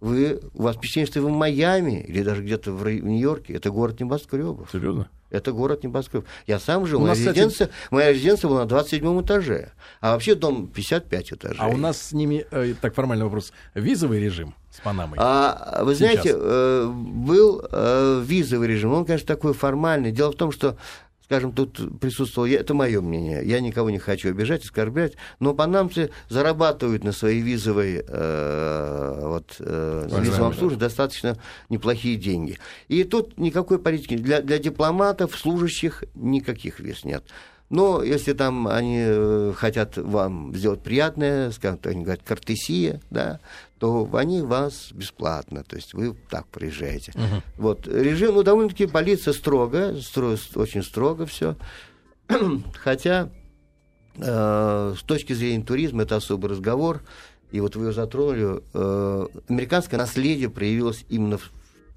вы, 0.00 0.40
у 0.54 0.62
вас 0.62 0.76
впечатление, 0.76 1.10
что 1.10 1.20
вы 1.20 1.28
в 1.28 1.32
Майами 1.32 2.00
или 2.00 2.22
даже 2.22 2.42
где-то 2.42 2.72
в, 2.72 2.82
в 2.82 2.88
Нью-Йорке. 2.88 3.54
Это 3.54 3.70
город 3.70 4.00
небоскребов. 4.00 4.70
Серьезно? 4.70 5.08
Это 5.30 5.52
город 5.52 5.82
небоскребов. 5.82 6.24
Я 6.46 6.58
сам 6.58 6.86
жил. 6.86 7.00
Моя, 7.00 7.14
кстати... 7.14 7.36
резиденция, 7.36 7.70
моя 7.90 8.12
резиденция 8.12 8.48
была 8.48 8.60
на 8.60 8.66
27 8.66 9.22
этаже. 9.22 9.72
А 10.00 10.12
вообще 10.12 10.34
дом 10.34 10.68
55 10.68 11.32
этажей. 11.32 11.58
А 11.58 11.68
у 11.68 11.76
нас 11.76 12.00
с 12.00 12.12
ними, 12.12 12.46
э, 12.50 12.74
так 12.80 12.94
формальный 12.94 13.24
вопрос, 13.24 13.52
визовый 13.74 14.20
режим 14.20 14.54
с 14.70 14.80
Панамой? 14.80 15.18
А, 15.20 15.82
вы 15.82 15.94
Сейчас. 15.94 15.98
знаете, 15.98 16.32
э, 16.34 16.86
был 16.88 17.66
э, 17.70 18.22
визовый 18.24 18.68
режим. 18.68 18.92
Он, 18.92 19.04
конечно, 19.04 19.26
такой 19.26 19.52
формальный. 19.52 20.12
Дело 20.12 20.32
в 20.32 20.36
том, 20.36 20.52
что 20.52 20.78
скажем, 21.28 21.52
тут 21.52 22.00
присутствовал, 22.00 22.48
это 22.48 22.72
мое 22.72 23.02
мнение, 23.02 23.42
я 23.44 23.60
никого 23.60 23.90
не 23.90 23.98
хочу 23.98 24.30
обижать, 24.30 24.64
оскорблять, 24.64 25.12
но 25.40 25.52
панамцы 25.52 26.10
зарабатывают 26.30 27.04
на 27.04 27.12
своей 27.12 27.42
визовой, 27.42 28.02
э, 28.02 29.20
вот, 29.24 29.56
э, 29.58 30.08
на 30.10 30.20
визовом 30.20 30.52
обслуживании 30.52 30.80
достаточно 30.80 31.36
неплохие 31.68 32.16
деньги. 32.16 32.58
И 32.88 33.04
тут 33.04 33.36
никакой 33.36 33.78
политики, 33.78 34.16
для, 34.16 34.40
для 34.40 34.58
дипломатов, 34.58 35.36
служащих 35.36 36.04
никаких 36.14 36.80
виз 36.80 37.04
нет. 37.04 37.24
Но 37.68 38.02
если 38.02 38.32
там 38.32 38.66
они 38.66 39.02
э, 39.06 39.52
хотят 39.54 39.98
вам 39.98 40.54
сделать 40.54 40.82
приятное, 40.82 41.50
скажем 41.50 41.78
они 41.84 42.04
говорят, 42.04 42.22
картесия, 42.24 43.02
да, 43.10 43.40
то 43.78 44.08
они 44.14 44.42
вас 44.42 44.90
бесплатно, 44.92 45.64
то 45.64 45.76
есть 45.76 45.94
вы 45.94 46.14
так 46.28 46.46
приезжаете. 46.48 47.12
Uh-huh. 47.12 47.42
Вот 47.56 47.86
режим, 47.86 48.34
ну 48.34 48.42
довольно-таки 48.42 48.86
полиция 48.86 49.32
строго, 49.32 49.94
стро, 50.00 50.36
очень 50.56 50.82
строго 50.82 51.26
все, 51.26 51.56
хотя 52.74 53.30
э, 54.16 54.94
с 54.98 55.02
точки 55.02 55.32
зрения 55.32 55.64
туризма 55.64 56.02
это 56.02 56.16
особый 56.16 56.50
разговор, 56.50 57.02
и 57.52 57.60
вот 57.60 57.76
вы 57.76 57.84
его 57.84 57.92
затронули, 57.92 58.62
э, 58.74 59.26
американское 59.48 59.98
наследие 59.98 60.50
проявилось 60.50 61.04
именно 61.08 61.38
в, 61.38 61.50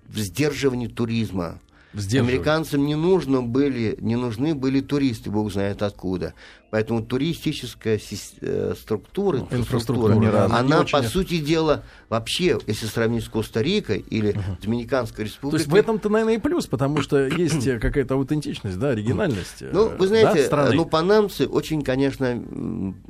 в 0.08 0.18
сдерживании 0.20 0.88
туризма. 0.88 1.60
Американцам 1.94 2.86
не 2.86 2.96
нужно 2.96 3.42
были, 3.42 3.98
не 4.00 4.16
нужны 4.16 4.56
были 4.56 4.80
туристы, 4.80 5.30
бог 5.30 5.52
знает 5.52 5.82
откуда. 5.82 6.34
Поэтому 6.72 7.04
туристическая 7.04 8.00
э, 8.42 8.74
структура, 8.80 9.38
ну, 9.38 9.58
инфраструктура, 9.58 10.14
инфраструктура 10.14 10.58
она, 10.58 10.84
по 10.84 11.04
сути 11.04 11.40
дела, 11.40 11.84
вообще, 12.08 12.58
если 12.66 12.86
сравнить 12.86 13.26
с 13.26 13.28
Коста-Рикой 13.28 14.00
или 14.10 14.32
угу. 14.32 14.58
Доминиканской 14.64 15.26
республикой... 15.26 15.52
То 15.52 15.58
есть 15.58 15.72
в 15.72 15.76
этом-то, 15.76 16.10
наверное, 16.10 16.36
и 16.36 16.38
плюс, 16.38 16.68
потому 16.68 17.02
что 17.02 17.28
есть 17.28 17.80
какая-то 17.80 18.14
аутентичность, 18.14 18.80
да, 18.80 18.90
оригинальность. 18.90 19.58
Ну, 19.60 19.90
вы 19.90 20.08
знаете, 20.08 20.48
да, 20.50 20.72
ну, 20.72 20.86
панамцы 20.86 21.46
очень, 21.46 21.82
конечно, 21.82 22.42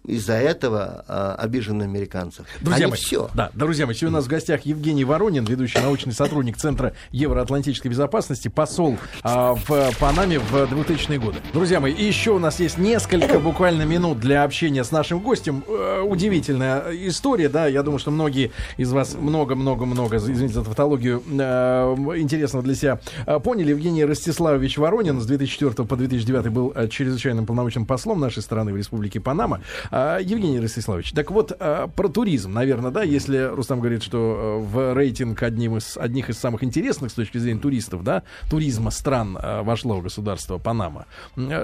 из-за 0.05 0.33
этого 0.33 1.05
а, 1.07 1.35
обижены 1.35 1.83
американцев. 1.83 2.47
Друзья 2.61 2.85
Они 2.85 2.91
мои, 2.91 2.99
все. 2.99 3.29
Да, 3.35 3.51
друзья 3.53 3.85
мои, 3.85 3.93
сегодня 3.93 4.17
у 4.17 4.19
нас 4.19 4.25
в 4.25 4.29
гостях 4.29 4.65
Евгений 4.65 5.05
Воронин, 5.05 5.45
ведущий 5.45 5.79
научный 5.79 6.13
сотрудник 6.13 6.57
Центра 6.57 6.93
евроатлантической 7.11 7.91
безопасности, 7.91 8.47
по 8.47 8.61
посол 8.61 8.97
а, 9.23 9.53
в 9.55 9.91
Панаме 9.99 10.39
в 10.39 10.53
2000-е 10.53 11.19
годы. 11.19 11.39
Друзья 11.51 11.79
мои, 11.79 11.91
и 11.93 12.05
еще 12.05 12.31
у 12.31 12.39
нас 12.39 12.59
есть 12.59 12.77
несколько 12.77 13.39
буквально 13.51 13.81
минут 13.81 14.17
для 14.17 14.45
общения 14.45 14.81
с 14.81 14.91
нашим 14.91 15.19
гостем. 15.19 15.65
Э, 15.67 15.99
удивительная 16.07 16.85
история, 17.09 17.49
да, 17.49 17.67
я 17.67 17.83
думаю, 17.83 17.99
что 17.99 18.09
многие 18.09 18.51
из 18.77 18.93
вас 18.93 19.13
много-много-много, 19.13 20.17
извините 20.17 20.53
за 20.53 20.63
тавтологию, 20.63 21.21
э, 21.29 21.95
интересного 22.15 22.63
для 22.63 22.75
себя 22.75 23.01
э, 23.25 23.41
поняли. 23.41 23.71
Евгений 23.71 24.05
Ростиславович 24.05 24.77
Воронин 24.77 25.19
с 25.19 25.25
2004 25.25 25.85
по 25.85 25.97
2009 25.97 26.47
был 26.47 26.73
чрезвычайным 26.89 27.45
полномочным 27.45 27.85
послом 27.85 28.21
нашей 28.21 28.41
страны 28.41 28.71
в 28.71 28.77
Республике 28.77 29.19
Панама. 29.19 29.59
Евгений 29.91 30.61
Ростиславович, 30.61 31.11
так 31.11 31.29
вот, 31.31 31.57
про 31.57 32.07
туризм, 32.07 32.53
наверное, 32.53 32.91
да, 32.91 33.03
если 33.03 33.49
Рустам 33.53 33.81
говорит, 33.81 34.01
что 34.01 34.63
в 34.65 34.93
рейтинг 34.93 35.43
одним 35.43 35.75
из, 35.75 35.97
одних 35.97 36.29
из 36.29 36.37
самых 36.37 36.63
интересных 36.63 37.11
с 37.11 37.15
точки 37.15 37.37
зрения 37.37 37.59
туристов, 37.59 38.03
да, 38.05 38.23
туризма 38.49 38.91
стран 38.91 39.37
вошло 39.63 39.99
государство 39.99 40.57
Панама. 40.57 41.05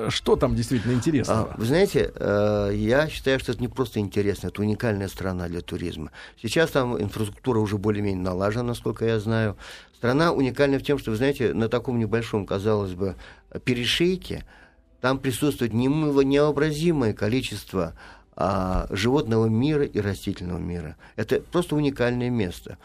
Что 0.09 0.35
там 0.35 0.53
действительно 0.53 0.91
интересного? 0.91 1.53
А, 1.53 1.55
э, 1.80 2.71
я 2.73 3.07
считаю, 3.07 3.39
что 3.39 3.51
это 3.51 3.61
не 3.61 3.67
просто 3.67 3.99
интересно, 3.99 4.47
это 4.47 4.61
уникальная 4.61 5.07
страна 5.07 5.47
для 5.47 5.61
туризма. 5.61 6.11
Сейчас 6.41 6.71
там 6.71 6.99
инфраструктура 7.01 7.59
уже 7.59 7.78
более-менее 7.78 8.23
налажена, 8.23 8.63
насколько 8.63 9.05
я 9.05 9.19
знаю. 9.19 9.57
Страна 9.95 10.32
уникальна 10.32 10.80
в 10.80 10.84
тем, 10.84 10.99
что, 10.99 11.11
вы 11.11 11.17
знаете, 11.17 11.53
на 11.53 11.69
таком 11.69 11.99
небольшом, 11.99 12.45
казалось 12.45 12.93
бы, 12.93 13.15
перешейке 13.63 14.45
там 15.01 15.19
присутствует 15.19 15.73
невообразимое 15.73 17.13
количество 17.13 17.93
а, 18.36 18.88
животного 18.91 19.47
мира 19.47 19.84
и 19.84 19.99
растительного 19.99 20.59
мира. 20.59 20.95
Это 21.15 21.39
просто 21.39 21.75
уникальное 21.75 22.30
место. 22.30 22.78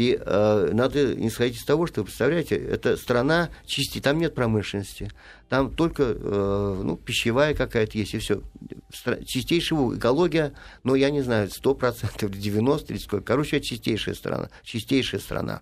И 0.00 0.18
э, 0.18 0.70
надо 0.72 1.12
исходить 1.26 1.58
из 1.58 1.64
того, 1.66 1.86
что, 1.86 2.02
представляете, 2.02 2.56
это 2.56 2.96
страна 2.96 3.50
чисти, 3.66 4.00
там 4.00 4.18
нет 4.18 4.34
промышленности, 4.34 5.10
там 5.50 5.74
только 5.74 6.04
э, 6.04 6.80
ну, 6.82 6.96
пищевая 6.96 7.52
какая-то 7.52 7.98
есть, 7.98 8.14
и 8.14 8.18
все. 8.18 8.40
Чистейшая 9.26 9.98
экология, 9.98 10.54
ну, 10.84 10.94
я 10.94 11.10
не 11.10 11.20
знаю, 11.20 11.48
100% 11.48 12.30
или 12.30 12.64
90% 12.64 12.86
или 12.88 12.96
сколько. 12.96 13.26
Короче, 13.26 13.60
чистейшая 13.60 14.14
страна, 14.14 14.48
чистейшая 14.62 15.20
страна. 15.20 15.60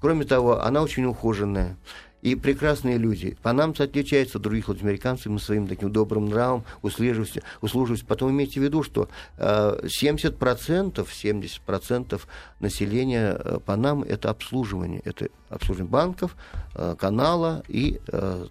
Кроме 0.00 0.26
того, 0.26 0.62
она 0.62 0.82
очень 0.82 1.06
ухоженная. 1.06 1.78
И 2.20 2.34
прекрасные 2.34 2.98
люди. 2.98 3.36
Панамцы 3.42 3.82
отличаются 3.82 4.38
от 4.38 4.42
других 4.42 4.68
латиноамериканцев 4.68 5.40
своим 5.42 5.68
таким 5.68 5.92
добрым 5.92 6.26
нравом, 6.26 6.64
услуживостью. 6.82 7.42
услуживостью. 7.60 8.08
Потом 8.08 8.30
имейте 8.30 8.60
в 8.60 8.62
виду, 8.62 8.82
что 8.82 9.08
э, 9.36 9.80
70%, 9.84 10.94
70% 10.94 12.20
населения 12.60 13.36
э, 13.38 13.58
Панамы 13.64 14.06
это 14.06 14.30
обслуживание. 14.30 15.00
Это 15.04 15.28
обслуживание 15.48 15.90
банков, 15.90 16.36
э, 16.74 16.96
канала 16.98 17.62
и 17.68 18.00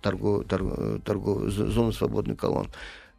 торгов, 0.01 0.45
торгов, 0.45 1.01
торгов, 1.03 1.49
зоны 1.49 1.91
свободных 1.91 2.37
колонн. 2.37 2.67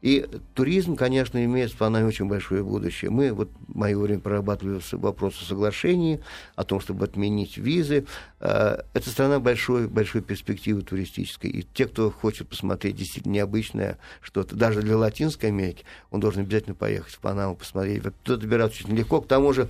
И 0.00 0.28
туризм, 0.54 0.94
конечно, 0.94 1.44
имеет 1.44 1.72
в 1.72 1.76
Панаме 1.76 2.06
очень 2.06 2.26
большое 2.26 2.62
будущее. 2.62 3.10
Мы 3.10 3.32
вот 3.32 3.50
в 3.66 3.76
мое 3.76 3.98
время 3.98 4.20
прорабатывали 4.20 4.80
вопрос 4.92 5.40
о 5.42 5.44
соглашении, 5.44 6.20
о 6.54 6.64
том, 6.64 6.80
чтобы 6.80 7.04
отменить 7.04 7.56
визы. 7.56 8.06
Э, 8.38 8.82
Это 8.94 9.10
страна 9.10 9.40
большой, 9.40 9.88
большой 9.88 10.22
перспективы 10.22 10.82
туристической. 10.82 11.50
И 11.50 11.66
те, 11.74 11.86
кто 11.86 12.12
хочет 12.12 12.48
посмотреть 12.48 12.96
действительно 12.96 13.32
необычное 13.32 13.98
что-то, 14.20 14.54
даже 14.54 14.82
для 14.82 14.96
Латинской 14.96 15.48
Америки, 15.48 15.84
он 16.10 16.20
должен 16.20 16.42
обязательно 16.42 16.76
поехать 16.76 17.14
в 17.14 17.18
Панаму, 17.18 17.56
посмотреть. 17.56 18.02
Туда 18.22 18.40
добираться 18.40 18.84
очень 18.84 18.96
легко. 18.96 19.20
К 19.20 19.26
тому 19.26 19.52
же 19.52 19.68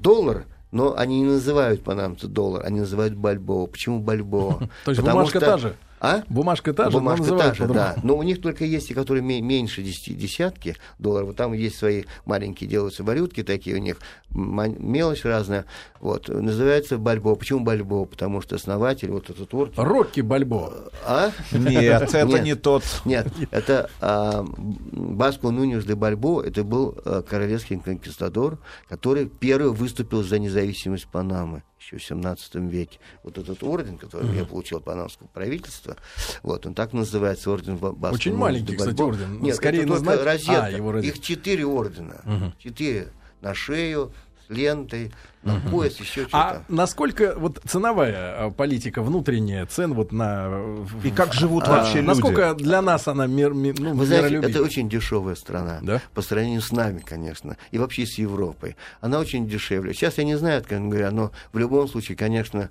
доллар 0.00 0.44
но 0.72 0.96
они 0.96 1.20
не 1.20 1.26
называют 1.26 1.82
панамцы 1.82 2.26
доллар, 2.26 2.66
они 2.66 2.80
называют 2.80 3.14
бальбоа. 3.14 3.66
Почему 3.66 4.00
бальбоа? 4.00 4.58
То 4.84 4.90
есть 4.90 5.00
бумажка 5.00 5.40
та 5.40 5.58
же? 5.58 5.76
А? 6.06 6.22
Бумажка 6.28 6.72
та 6.72 6.90
же, 6.90 6.98
Бумажка 6.98 7.36
та 7.36 7.54
же, 7.54 7.66
да. 7.66 7.96
Но 8.02 8.16
у 8.16 8.22
них 8.22 8.40
только 8.40 8.64
есть 8.64 8.88
те, 8.88 8.94
которые 8.94 9.22
ме- 9.22 9.40
меньше 9.40 9.82
10 9.82 10.16
десятки 10.16 10.76
долларов. 10.98 11.28
Вот 11.28 11.36
Там 11.36 11.52
есть 11.52 11.76
свои 11.76 12.04
маленькие 12.24 12.70
делаются 12.70 13.02
валютки 13.02 13.42
такие 13.42 13.76
у 13.76 13.78
них, 13.80 13.98
мелочь 14.30 15.24
разная. 15.24 15.64
Вот. 16.00 16.28
Называется 16.28 16.98
Бальбо. 16.98 17.34
Почему 17.34 17.60
Бальбо? 17.60 18.04
Потому 18.04 18.40
что 18.40 18.54
основатель, 18.56 19.10
вот 19.10 19.30
этот 19.30 19.52
орден... 19.52 19.74
Рокки 19.82 20.20
Бальбо. 20.20 20.90
А? 21.04 21.30
Нет, 21.52 22.02
это 22.14 22.38
не 22.40 22.54
тот. 22.54 22.84
Нет, 23.04 23.26
это 23.50 23.90
а, 24.00 24.44
Баско 24.46 25.50
Нуньес 25.50 25.84
де 25.84 25.94
Бальбо, 25.94 26.42
это 26.42 26.62
был 26.64 26.96
а, 27.04 27.22
королевский 27.22 27.78
конкистадор, 27.78 28.58
который 28.88 29.26
первый 29.26 29.72
выступил 29.72 30.22
за 30.22 30.38
независимость 30.38 31.08
Панамы 31.08 31.62
еще 31.78 31.98
в 31.98 32.04
17 32.04 32.54
веке. 32.56 32.98
Вот 33.22 33.38
этот 33.38 33.62
орден, 33.62 33.98
который 33.98 34.34
я 34.36 34.44
получил 34.44 34.78
от 34.78 34.84
панамского 34.84 35.26
правительства, 35.28 35.96
вот, 36.42 36.66
он 36.66 36.74
так 36.74 36.92
называется, 36.92 37.50
орден 37.50 37.76
Ба- 37.76 37.92
Баско 37.92 38.14
Очень 38.14 38.34
маленький, 38.36 38.76
кстати, 38.76 39.00
орден. 39.00 39.40
Нет, 39.40 39.56
Скорее 39.56 39.80
это 39.80 39.88
на 39.88 39.94
только 39.96 40.12
знак- 40.14 40.24
розетка. 40.24 40.64
А, 40.64 40.70
его 40.70 40.92
розетка. 40.92 41.18
Их 41.18 41.24
четыре 41.24 41.66
ордена. 41.66 42.54
Четыре. 42.58 43.08
На 43.42 43.52
шею, 43.54 44.12
лентой, 44.48 45.12
на 45.42 45.60
пояс, 45.70 45.96
еще 45.98 46.22
что-то. 46.22 46.36
А 46.38 46.62
насколько 46.68 47.34
вот 47.36 47.60
ценовая 47.64 48.46
а, 48.46 48.50
политика 48.50 49.02
внутренняя 49.02 49.64
цен 49.66 49.94
вот 49.94 50.12
на 50.12 50.46
э, 50.50 50.84
И 51.04 51.10
как 51.10 51.32
живут 51.32 51.64
а, 51.68 51.70
вообще 51.70 51.98
люди? 51.98 52.06
насколько 52.06 52.54
для 52.54 52.82
нас 52.82 53.06
она 53.08 53.26
мир, 53.26 53.54
ми- 53.54 53.74
ну, 53.76 53.94
Вы 53.94 54.06
знаете, 54.06 54.36
это 54.36 54.62
очень 54.62 54.88
дешевая 54.88 55.34
страна. 55.34 55.78
Да? 55.82 56.00
По 56.14 56.22
сравнению 56.22 56.62
с 56.62 56.72
нами, 56.72 56.98
конечно. 56.98 57.56
И 57.70 57.78
вообще 57.78 58.06
с 58.06 58.18
Европой. 58.18 58.76
Она 59.00 59.18
очень 59.18 59.48
дешевле. 59.48 59.94
Сейчас 59.94 60.18
я 60.18 60.24
не 60.24 60.36
знаю, 60.36 60.58
откровенно 60.58 60.88
говоря, 60.90 61.10
но 61.10 61.32
в 61.52 61.58
любом 61.58 61.86
случае, 61.88 62.16
конечно, 62.16 62.70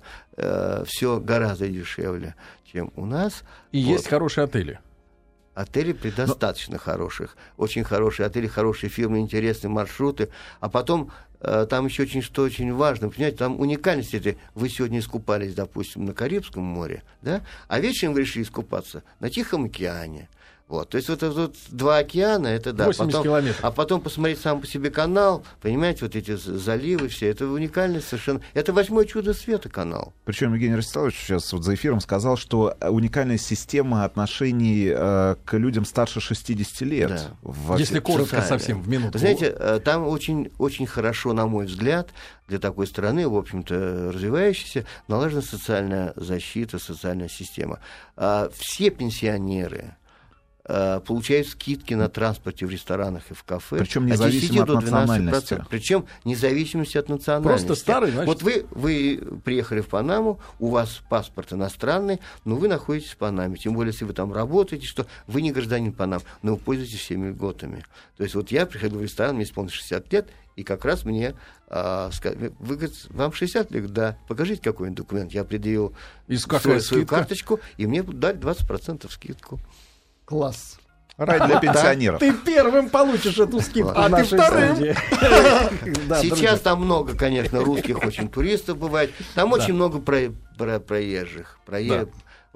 все 0.86 1.20
гораздо 1.20 1.68
дешевле, 1.68 2.34
чем 2.70 2.92
у 2.96 3.06
нас. 3.06 3.42
И 3.72 3.82
Вот. 3.84 3.92
есть 3.92 4.08
хорошие 4.08 4.44
отели. 4.44 4.80
Отелей 5.54 5.94
предостаточно 5.94 6.76
хороших. 6.76 7.34
Очень 7.56 7.82
хорошие 7.84 8.26
отели, 8.26 8.46
хорошие 8.46 8.90
фирмы, 8.90 9.20
интересные 9.20 9.70
маршруты. 9.70 10.28
А 10.60 10.68
потом 10.68 11.10
э, 11.35 11.35
там 11.40 11.86
еще 11.86 12.04
очень, 12.04 12.22
что 12.22 12.42
очень 12.42 12.72
важно, 12.72 13.08
понимаете, 13.08 13.38
там 13.38 13.60
уникальность 13.60 14.14
это, 14.14 14.36
вы 14.54 14.68
сегодня 14.68 14.98
искупались, 14.98 15.54
допустим, 15.54 16.04
на 16.04 16.14
Карибском 16.14 16.62
море, 16.62 17.02
да, 17.22 17.42
а 17.68 17.80
вечером 17.80 18.14
вы 18.14 18.20
решили 18.20 18.42
искупаться 18.42 19.02
на 19.20 19.30
Тихом 19.30 19.66
океане. 19.66 20.28
Вот, 20.68 20.88
то 20.88 20.96
есть 20.96 21.08
вот 21.08 21.22
это 21.22 21.30
вот 21.30 21.54
два 21.68 21.98
океана, 21.98 22.48
это 22.48 22.72
да. 22.72 22.86
80 22.86 23.06
потом, 23.06 23.22
километров. 23.22 23.64
А 23.64 23.70
потом 23.70 24.00
посмотреть 24.00 24.40
сам 24.40 24.60
по 24.60 24.66
себе 24.66 24.90
канал, 24.90 25.44
понимаете, 25.62 26.00
вот 26.04 26.16
эти 26.16 26.34
заливы 26.34 27.06
все, 27.06 27.28
это 27.28 27.46
уникальность 27.46 28.08
совершенно. 28.08 28.40
Это 28.52 28.72
восьмое 28.72 29.04
чудо 29.04 29.32
света 29.32 29.68
канал. 29.68 30.12
Причем 30.24 30.52
Евгений 30.52 30.74
Ростиславович 30.74 31.14
сейчас 31.18 31.52
вот 31.52 31.62
за 31.62 31.74
эфиром 31.74 32.00
сказал, 32.00 32.36
что 32.36 32.76
э, 32.80 32.88
уникальная 32.88 33.38
система 33.38 34.04
отношений 34.04 34.90
э, 34.92 35.36
к 35.44 35.56
людям 35.56 35.84
старше 35.84 36.20
60 36.20 36.80
лет. 36.80 37.10
Да. 37.10 37.20
Во- 37.42 37.78
Если 37.78 38.00
коротко 38.00 38.40
социальная. 38.40 38.48
совсем, 38.58 38.82
в 38.82 38.88
минуту. 38.88 39.12
Вы 39.12 39.18
знаете, 39.20 39.54
э, 39.56 39.80
там 39.84 40.04
очень, 40.08 40.50
очень 40.58 40.86
хорошо, 40.86 41.32
на 41.32 41.46
мой 41.46 41.66
взгляд, 41.66 42.08
для 42.48 42.58
такой 42.58 42.88
страны, 42.88 43.28
в 43.28 43.36
общем-то, 43.36 44.10
развивающейся, 44.12 44.84
налажена 45.06 45.42
социальная 45.42 46.12
защита, 46.16 46.80
социальная 46.80 47.28
система. 47.28 47.78
А 48.16 48.50
Все 48.52 48.90
пенсионеры 48.90 49.94
э, 50.68 51.00
получают 51.00 51.48
скидки 51.48 51.94
на 51.94 52.08
транспорте 52.08 52.66
в 52.66 52.70
ресторанах 52.70 53.22
и 53.30 53.34
в 53.34 53.42
кафе. 53.44 53.78
Причем 53.78 54.04
от 54.04 54.10
независимо 54.10 54.40
10 54.40 54.60
от 54.60 54.66
до 54.66 54.72
12%. 54.74 54.80
национальности. 54.80 55.64
Причем 55.70 56.06
независимости 56.24 56.98
от 56.98 57.08
национальности. 57.08 57.66
Просто 57.66 57.80
старый, 57.80 58.10
значит. 58.10 58.26
Вот 58.26 58.42
вы, 58.42 58.66
вы 58.70 59.40
приехали 59.44 59.80
в 59.80 59.88
Панаму, 59.88 60.40
у 60.58 60.68
вас 60.68 61.00
паспорт 61.08 61.52
иностранный, 61.52 62.20
но 62.44 62.56
вы 62.56 62.68
находитесь 62.68 63.10
в 63.10 63.16
Панаме. 63.16 63.56
Тем 63.56 63.74
более, 63.74 63.92
если 63.92 64.04
вы 64.04 64.12
там 64.12 64.32
работаете, 64.32 64.86
что 64.86 65.06
вы 65.26 65.42
не 65.42 65.52
гражданин 65.52 65.92
Панамы, 65.92 66.22
но 66.42 66.52
вы 66.52 66.58
пользуетесь 66.58 67.00
всеми 67.00 67.30
льготами. 67.30 67.84
То 68.16 68.24
есть 68.24 68.34
вот 68.34 68.50
я 68.50 68.66
приходил 68.66 68.98
в 68.98 69.02
ресторан, 69.02 69.36
мне 69.36 69.44
исполнилось 69.44 69.74
60 69.74 70.12
лет, 70.12 70.28
и 70.56 70.62
как 70.62 70.86
раз 70.86 71.04
мне 71.04 71.34
а, 71.68 72.10
сказали, 72.12 72.52
вы, 72.58 72.76
говорит, 72.76 72.94
вам 73.10 73.32
60 73.32 73.70
лет? 73.72 73.92
Да. 73.92 74.16
Покажите 74.26 74.62
какой-нибудь 74.62 74.96
документ. 74.96 75.32
Я 75.32 75.44
предъявил 75.44 75.94
свою, 76.38 76.80
свою 76.80 77.06
карточку, 77.06 77.60
и 77.76 77.86
мне 77.86 78.02
дали 78.02 78.38
20% 78.38 79.10
скидку. 79.10 79.60
Класс. 80.26 80.76
Рай 81.16 81.46
для 81.46 81.60
пенсионеров. 81.60 82.20
Ты 82.20 82.32
первым 82.34 82.90
получишь 82.90 83.38
эту 83.38 83.60
скидку 83.60 83.92
А 83.94 84.10
ты 84.10 84.24
вторым. 84.24 84.76
Сейчас 86.20 86.60
там 86.60 86.84
много, 86.84 87.16
конечно, 87.16 87.60
русских 87.60 88.04
очень 88.04 88.28
туристов 88.28 88.76
бывает. 88.76 89.12
Там 89.34 89.52
очень 89.52 89.72
много 89.72 89.98
про, 89.98 90.30
про- 90.58 90.78
проезжих. 90.80 91.58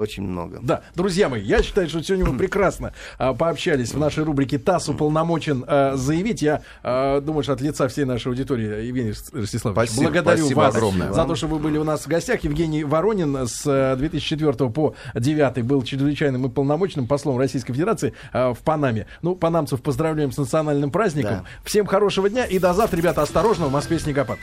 Очень 0.01 0.23
много. 0.23 0.61
Да, 0.63 0.81
друзья 0.95 1.29
мои, 1.29 1.43
я 1.43 1.63
считаю, 1.63 1.87
что 1.91 2.03
сегодня 2.03 2.25
мы 2.25 2.39
прекрасно 2.39 2.95
а, 3.19 3.35
пообщались 3.35 3.93
в 3.93 3.99
нашей 3.99 4.25
рубрике 4.25 4.59
«ТАСС 4.59 4.89
уполномочен 4.89 5.63
а, 5.67 5.95
заявить». 5.97 6.41
Я 6.41 6.63
а, 6.83 7.21
думаю, 7.21 7.43
что 7.43 7.53
от 7.53 7.61
лица 7.61 7.87
всей 7.87 8.07
нашей 8.07 8.29
аудитории, 8.29 8.87
Евгений 8.87 9.13
Ростиславович, 9.33 9.91
Спасибо, 9.91 10.11
благодарю 10.11 10.39
спасибо 10.39 10.59
вас 10.59 10.75
огромное. 10.75 11.13
за 11.13 11.25
то, 11.27 11.35
что 11.35 11.49
вы 11.49 11.59
были 11.59 11.77
у 11.77 11.85
нас 11.85 12.01
в 12.01 12.09
гостях. 12.09 12.43
Евгений 12.45 12.83
Воронин 12.83 13.47
с 13.47 13.67
э, 13.67 13.95
2004 13.97 14.71
по 14.71 14.95
2009 15.13 15.65
был 15.67 15.83
чрезвычайным 15.83 16.47
и 16.47 16.49
полномочным 16.49 17.07
послом 17.07 17.37
Российской 17.37 17.75
Федерации 17.75 18.15
а, 18.33 18.55
в 18.55 18.61
Панаме. 18.61 19.07
Ну, 19.21 19.37
панамцев 19.37 19.83
поздравляем 19.83 20.33
с 20.33 20.39
национальным 20.39 20.91
праздником. 20.91 21.31
Да. 21.31 21.45
Всем 21.65 21.85
хорошего 21.85 22.31
дня 22.31 22.47
и 22.47 22.59
до 22.59 22.73
завтра, 22.73 22.97
ребята, 22.97 23.21
осторожно, 23.21 23.67
в 23.67 23.73
Москве 23.73 23.99
снегопад. 23.99 24.39